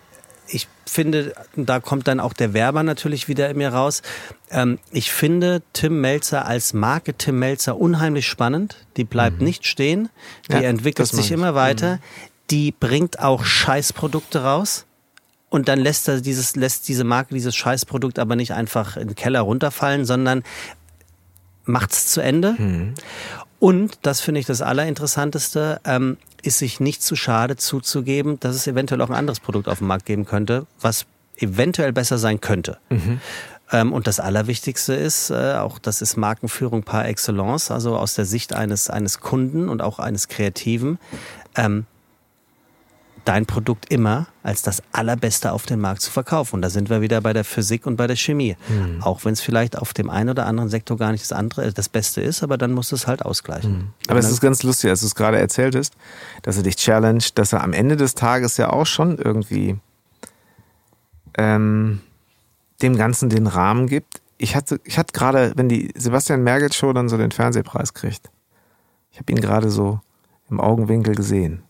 [0.48, 4.02] ich finde, da kommt dann auch der Werber natürlich wieder in mir raus.
[4.50, 8.84] Ähm, ich finde Tim Melzer als Marke Tim Melzer unheimlich spannend.
[8.96, 9.44] Die bleibt mhm.
[9.44, 10.08] nicht stehen,
[10.48, 11.96] die ja, entwickelt sich immer weiter.
[11.96, 12.00] Mhm.
[12.50, 14.84] Die bringt auch Scheißprodukte raus
[15.53, 19.14] und dann lässt er dieses, lässt diese Marke dieses Scheißprodukt aber nicht einfach in den
[19.14, 20.44] Keller runterfallen, sondern
[21.66, 22.55] macht es zu Ende.
[22.57, 22.94] Mhm.
[23.59, 28.66] Und, das finde ich das Allerinteressanteste, ähm, ist sich nicht zu schade zuzugeben, dass es
[28.66, 31.05] eventuell auch ein anderes Produkt auf dem Markt geben könnte, was
[31.36, 32.78] eventuell besser sein könnte.
[32.88, 33.20] Mhm.
[33.72, 38.24] Ähm, und das Allerwichtigste ist, äh, auch das ist Markenführung par excellence, also aus der
[38.24, 40.98] Sicht eines, eines Kunden und auch eines Kreativen.
[41.57, 41.84] Ähm,
[43.25, 46.57] dein Produkt immer als das Allerbeste auf den Markt zu verkaufen.
[46.57, 48.57] Und da sind wir wieder bei der Physik und bei der Chemie.
[48.68, 49.03] Mhm.
[49.03, 51.89] Auch wenn es vielleicht auf dem einen oder anderen Sektor gar nicht das andere, das
[51.89, 53.73] Beste ist, aber dann musst du es halt ausgleichen.
[53.73, 53.89] Mhm.
[54.09, 55.95] Aber es ist ganz lustig, als du es gerade erzählt hast,
[56.43, 59.79] dass er dich challenge, dass er am Ende des Tages ja auch schon irgendwie
[61.39, 62.01] ähm,
[62.83, 64.20] dem Ganzen den Rahmen gibt.
[64.39, 68.31] Ich hatte, ich hatte gerade, wenn die Sebastian Mergel Show dann so den Fernsehpreis kriegt,
[69.12, 70.01] ich habe ihn gerade so
[70.51, 71.62] im Augenwinkel gesehen.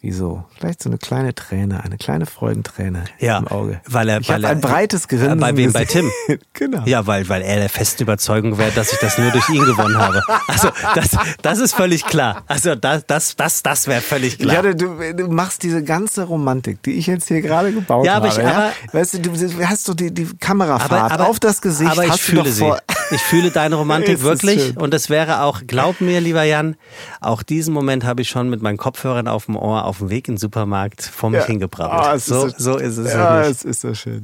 [0.00, 0.44] Wieso?
[0.56, 3.80] Vielleicht so eine kleine Träne, eine kleine Freudenträne ja, im Auge.
[3.84, 5.40] Weil er, ich weil er ein breites Grinsen.
[5.40, 5.72] Bei wem?
[5.72, 6.08] Bei Tim.
[6.52, 6.84] genau.
[6.84, 9.98] Ja, weil, weil er der festen Überzeugung wäre, dass ich das nur durch ihn gewonnen
[9.98, 10.22] habe.
[10.46, 11.10] Also das,
[11.42, 12.44] das ist völlig klar.
[12.46, 14.64] Also das, das, das, das wäre völlig klar.
[14.64, 18.30] Ja, du, du machst diese ganze Romantik, die ich jetzt hier gerade gebaut ja, aber
[18.30, 18.40] habe.
[18.40, 18.56] Ich, ja?
[18.56, 21.90] aber, weißt du, du hast doch die, die Kamerafahrt aber, aber, auf das Gesicht.
[21.90, 22.72] Aber ich fühle sie.
[23.10, 24.76] Ich fühle deine Romantik wirklich.
[24.76, 26.76] Und es wäre auch, glaub mir, lieber Jan,
[27.20, 30.28] auch diesen Moment habe ich schon mit meinen Kopfhörern auf dem Ohr auf dem Weg
[30.28, 31.46] in den Supermarkt vor mich ja.
[31.46, 32.10] hingebracht.
[32.14, 33.12] Oh, so, so, ist es.
[33.12, 34.22] Ja, es ist so schön.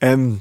[0.00, 0.40] Ähm,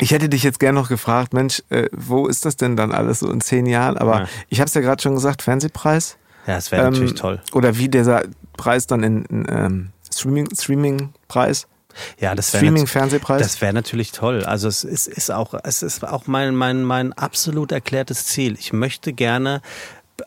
[0.00, 3.20] ich hätte dich jetzt gerne noch gefragt, Mensch, äh, wo ist das denn dann alles
[3.20, 3.96] so in zehn Jahren?
[3.98, 4.28] Aber ja.
[4.48, 6.16] ich habe es ja gerade schon gesagt, Fernsehpreis.
[6.46, 7.40] Ja, das wäre ähm, natürlich toll.
[7.52, 8.22] Oder wie dieser
[8.56, 11.66] Preis dann in, in ähm, Streaming, Streaming-Preis.
[12.20, 13.42] Ja, das wäre Streaming-Fernsehpreis.
[13.42, 14.44] Das wäre natürlich toll.
[14.44, 18.56] Also es ist, ist auch, es ist auch mein, mein, mein absolut erklärtes Ziel.
[18.58, 19.62] Ich möchte gerne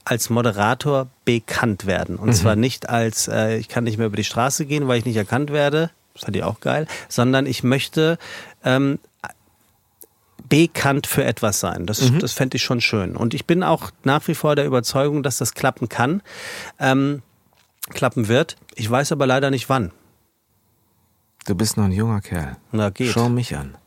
[0.03, 2.17] als Moderator bekannt werden.
[2.17, 2.33] Und mhm.
[2.33, 5.15] zwar nicht als, äh, ich kann nicht mehr über die Straße gehen, weil ich nicht
[5.17, 5.91] erkannt werde.
[6.17, 8.17] fand ich auch geil, sondern ich möchte
[8.63, 8.99] ähm,
[10.49, 11.85] bekannt für etwas sein.
[11.85, 12.19] Das, Mhm.
[12.19, 13.15] das fände ich schon schön.
[13.15, 16.21] Und ich bin auch nach wie vor der Überzeugung, dass das klappen kann,
[16.79, 17.21] ähm,
[17.89, 18.55] klappen wird.
[18.75, 19.91] Ich weiß aber leider nicht wann.
[21.45, 22.57] Du bist noch ein junger Kerl.
[22.71, 23.11] Na, geht.
[23.11, 23.77] Schau mich an.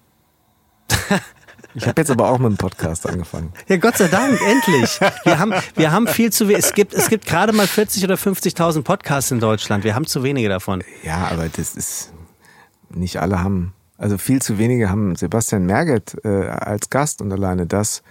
[1.74, 3.52] Ich habe jetzt aber auch mit dem Podcast angefangen.
[3.68, 4.98] Ja, Gott sei Dank, endlich.
[5.24, 6.64] Wir haben, wir haben viel zu wenig.
[6.64, 9.84] Es gibt, es gibt gerade mal 40 oder 50.000 Podcasts in Deutschland.
[9.84, 10.82] Wir haben zu wenige davon.
[11.02, 12.12] Ja, aber das ist
[12.90, 17.66] nicht alle haben, also viel zu wenige haben Sebastian Merget äh, als Gast und alleine
[17.66, 18.02] das.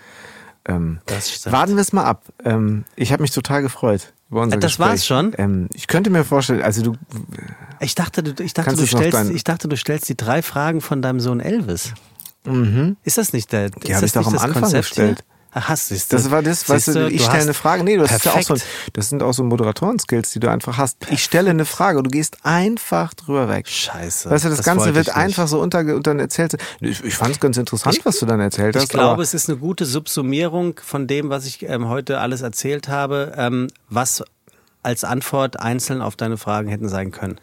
[0.65, 1.53] Ähm, Das stimmt.
[1.53, 2.23] warten wir es mal ab.
[2.45, 4.87] Ähm, ich habe mich total gefreut über unser Äh, das Gespräch.
[4.89, 5.33] war's schon?
[5.37, 6.93] Ähm, ich könnte mir vorstellen, also du,
[7.79, 10.81] Ich dachte, du, ich dachte, du stellst, dein- ich dachte, du stellst die drei Fragen
[10.81, 11.93] von deinem Sohn Elvis.
[13.03, 13.65] Ist das nicht der?
[13.65, 15.23] ist hab das ich doch am Anfang Konzept gestellt.
[15.25, 15.36] Hier?
[15.61, 16.17] Hast, siehst du.
[16.17, 17.83] das war das, Siehst du, ich stelle eine Frage.
[17.83, 18.55] Nee, das ja auch so,
[18.93, 20.97] das sind auch so Moderatoren-Skills, die du einfach hast.
[21.09, 23.67] Ich stelle eine Frage du gehst einfach drüber weg.
[23.67, 24.29] Scheiße.
[24.29, 26.57] Weißt du, das, das Ganze wird ich einfach so unter und dann erzählt.
[26.79, 28.83] Ich, ich fand es ganz interessant, was du dann erzählt hast.
[28.83, 32.87] Ich glaube, es ist eine gute Subsumierung von dem, was ich ähm, heute alles erzählt
[32.87, 34.23] habe, ähm, was
[34.83, 37.39] als Antwort einzeln auf deine Fragen hätten sein können.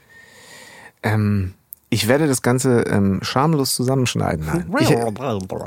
[1.03, 1.55] Ähm,
[1.91, 4.47] ich werde das Ganze ähm, schamlos zusammenschneiden.
[4.47, 4.75] Nein.
[4.81, 4.91] Ich,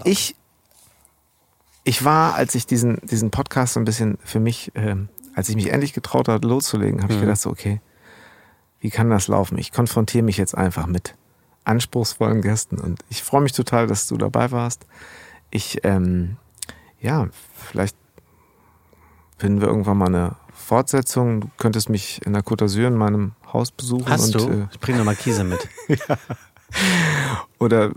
[0.03, 0.35] ich,
[1.87, 5.55] ich war, als ich diesen, diesen Podcast so ein bisschen für mich, ähm, als ich
[5.55, 7.79] mich endlich getraut habe, loszulegen, habe ich gedacht, so, okay,
[8.81, 9.57] wie kann das laufen?
[9.57, 11.15] Ich konfrontiere mich jetzt einfach mit
[11.63, 14.85] anspruchsvollen Gästen und ich freue mich total, dass du dabei warst.
[15.49, 16.35] Ich, ähm,
[16.99, 17.95] ja, vielleicht
[19.37, 21.39] finden wir irgendwann mal eine Fortsetzung.
[21.39, 24.09] Du könntest mich in der Côte d'Azur in meinem Haus besuchen.
[24.09, 24.49] Hast und, du?
[24.49, 25.69] Äh, Ich bringe eine Markise mit.
[27.59, 27.91] oder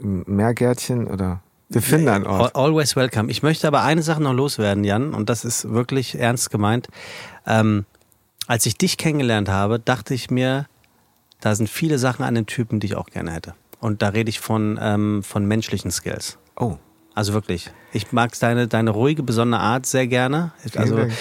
[0.00, 1.40] Meergärtchen oder
[1.74, 2.54] wir finden einen Ort.
[2.54, 3.30] Al- Always welcome.
[3.30, 6.88] Ich möchte aber eine Sache noch loswerden, Jan, und das ist wirklich ernst gemeint.
[7.46, 7.84] Ähm,
[8.46, 10.66] als ich dich kennengelernt habe, dachte ich mir,
[11.40, 13.54] da sind viele Sachen an den Typen, die ich auch gerne hätte.
[13.80, 16.38] Und da rede ich von, ähm, von menschlichen Skills.
[16.56, 16.76] Oh,
[17.14, 17.70] Also wirklich.
[17.92, 20.52] Ich mag deine, deine ruhige, besondere Art sehr gerne.
[20.76, 21.12] Also, Dank.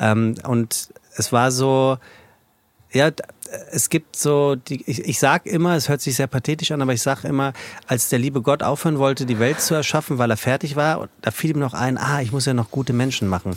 [0.00, 1.98] ähm, und es war so,
[2.92, 3.10] ja,
[3.70, 6.92] es gibt so, die, ich, ich sag immer, es hört sich sehr pathetisch an, aber
[6.92, 7.52] ich sag immer,
[7.86, 11.30] als der liebe Gott aufhören wollte, die Welt zu erschaffen, weil er fertig war, da
[11.30, 13.56] fiel ihm noch ein, ah, ich muss ja noch gute Menschen machen.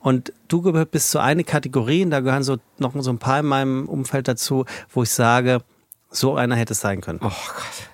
[0.00, 3.40] Und du gehörst bist so eine Kategorie, und da gehören so noch so ein paar
[3.40, 5.62] in meinem Umfeld dazu, wo ich sage,
[6.10, 7.20] so einer hätte es sein können.
[7.22, 7.88] oh Gott.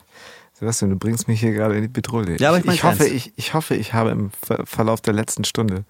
[0.55, 2.37] Sebastian, du bringst mich hier gerade in die Bedrohung.
[2.39, 3.15] Ja, aber ich ich, hoffe, ernst.
[3.15, 5.85] ich, ich hoffe, ich habe im Ver Verlauf der letzten Stunde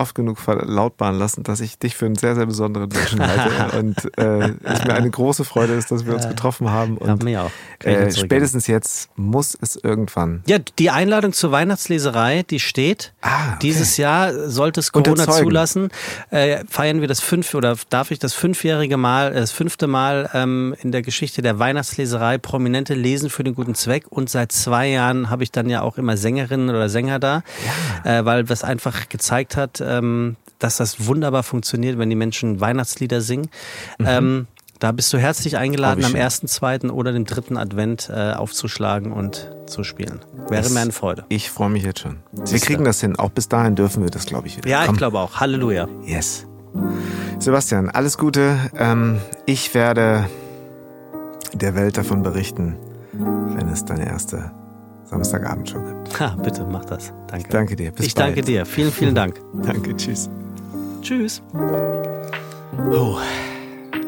[0.00, 4.18] oft genug verlautbaren lassen, dass ich dich für einen sehr, sehr besonderen Menschen halte und
[4.18, 6.98] äh, es mir eine große Freude ist, dass wir uns getroffen haben.
[7.00, 7.50] Ja, Und mir auch.
[7.78, 10.42] Kann ich nur äh, spätestens jetzt muss es irgendwann.
[10.46, 13.12] Ja, die Einladung zur Weihnachtsleserei, die steht.
[13.20, 13.58] Ah, okay.
[13.62, 15.90] Dieses Jahr sollte es Corona zulassen.
[16.30, 20.30] Äh, feiern wir das fünf oder darf ich das fünfjährige Mal, äh, das fünfte Mal
[20.32, 24.06] ähm, in der Geschichte der Weihnachtsleserei Prominente lesen für den guten Zweck.
[24.08, 27.42] Und seit zwei Jahren habe ich dann ja auch immer Sängerinnen oder Sänger da,
[28.04, 33.20] äh, weil das einfach gezeigt hat, ähm, dass das wunderbar funktioniert, wenn die Menschen Weihnachtslieder
[33.20, 33.48] singen.
[33.98, 34.46] Ähm,
[34.78, 39.12] da bist du herzlich eingeladen, Oh, am ersten, zweiten oder dem dritten Advent äh, aufzuschlagen
[39.12, 40.20] und zu spielen.
[40.48, 41.24] Wäre Das- mir eine Freude.
[41.28, 42.16] Ich freue mich jetzt schon.
[42.32, 42.66] Wir Siehste.
[42.66, 43.16] kriegen das hin.
[43.16, 44.68] Auch bis dahin dürfen wir das, glaube ich, wieder.
[44.70, 44.94] Ja, Komm.
[44.94, 45.38] ich glaube auch.
[45.40, 45.86] Halleluja.
[46.06, 46.46] Yes.
[47.38, 48.56] Sebastian, alles Gute.
[48.76, 50.26] Ähm, ich werde
[51.52, 52.76] der Welt davon berichten,
[53.12, 54.50] wenn es deine erste
[55.10, 56.20] Samstagabendshow gibt.
[56.20, 57.12] Ha, bitte mach das.
[57.26, 57.48] Danke.
[57.50, 57.90] Danke dir.
[57.90, 58.48] Bis ich danke bald.
[58.48, 58.64] dir.
[58.64, 59.40] Vielen, vielen Dank.
[59.62, 60.30] Danke, tschüss.
[61.02, 61.42] Tschüss.
[62.92, 63.18] Oh,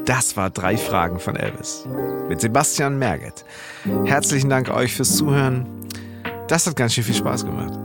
[0.05, 1.87] das war drei Fragen von Elvis
[2.29, 3.45] mit Sebastian Merget.
[4.05, 5.67] Herzlichen Dank euch fürs Zuhören.
[6.47, 7.79] Das hat ganz schön viel Spaß gemacht.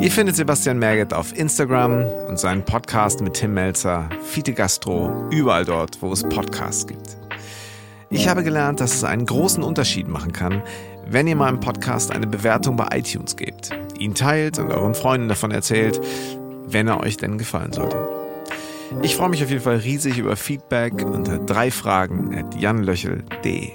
[0.00, 5.66] Ihr findet Sebastian Merget auf Instagram und seinen Podcast mit Tim Melzer, Fiete Gastro, überall
[5.66, 7.18] dort, wo es Podcasts gibt.
[8.10, 10.62] Ich habe gelernt, dass es einen großen Unterschied machen kann,
[11.10, 15.50] wenn ihr meinem Podcast eine Bewertung bei iTunes gebt, ihn teilt und euren Freunden davon
[15.50, 16.00] erzählt,
[16.66, 17.96] wenn er euch denn gefallen sollte.
[19.02, 23.70] Ich freue mich auf jeden Fall riesig über Feedback unter drei Fragen at janlöchel.de.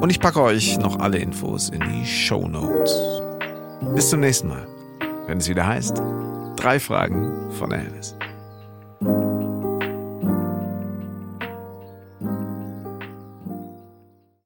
[0.00, 2.96] Und ich packe euch noch alle Infos in die Show Notes.
[3.94, 4.66] Bis zum nächsten Mal,
[5.26, 6.00] wenn es wieder heißt,
[6.56, 8.16] drei Fragen von Elvis.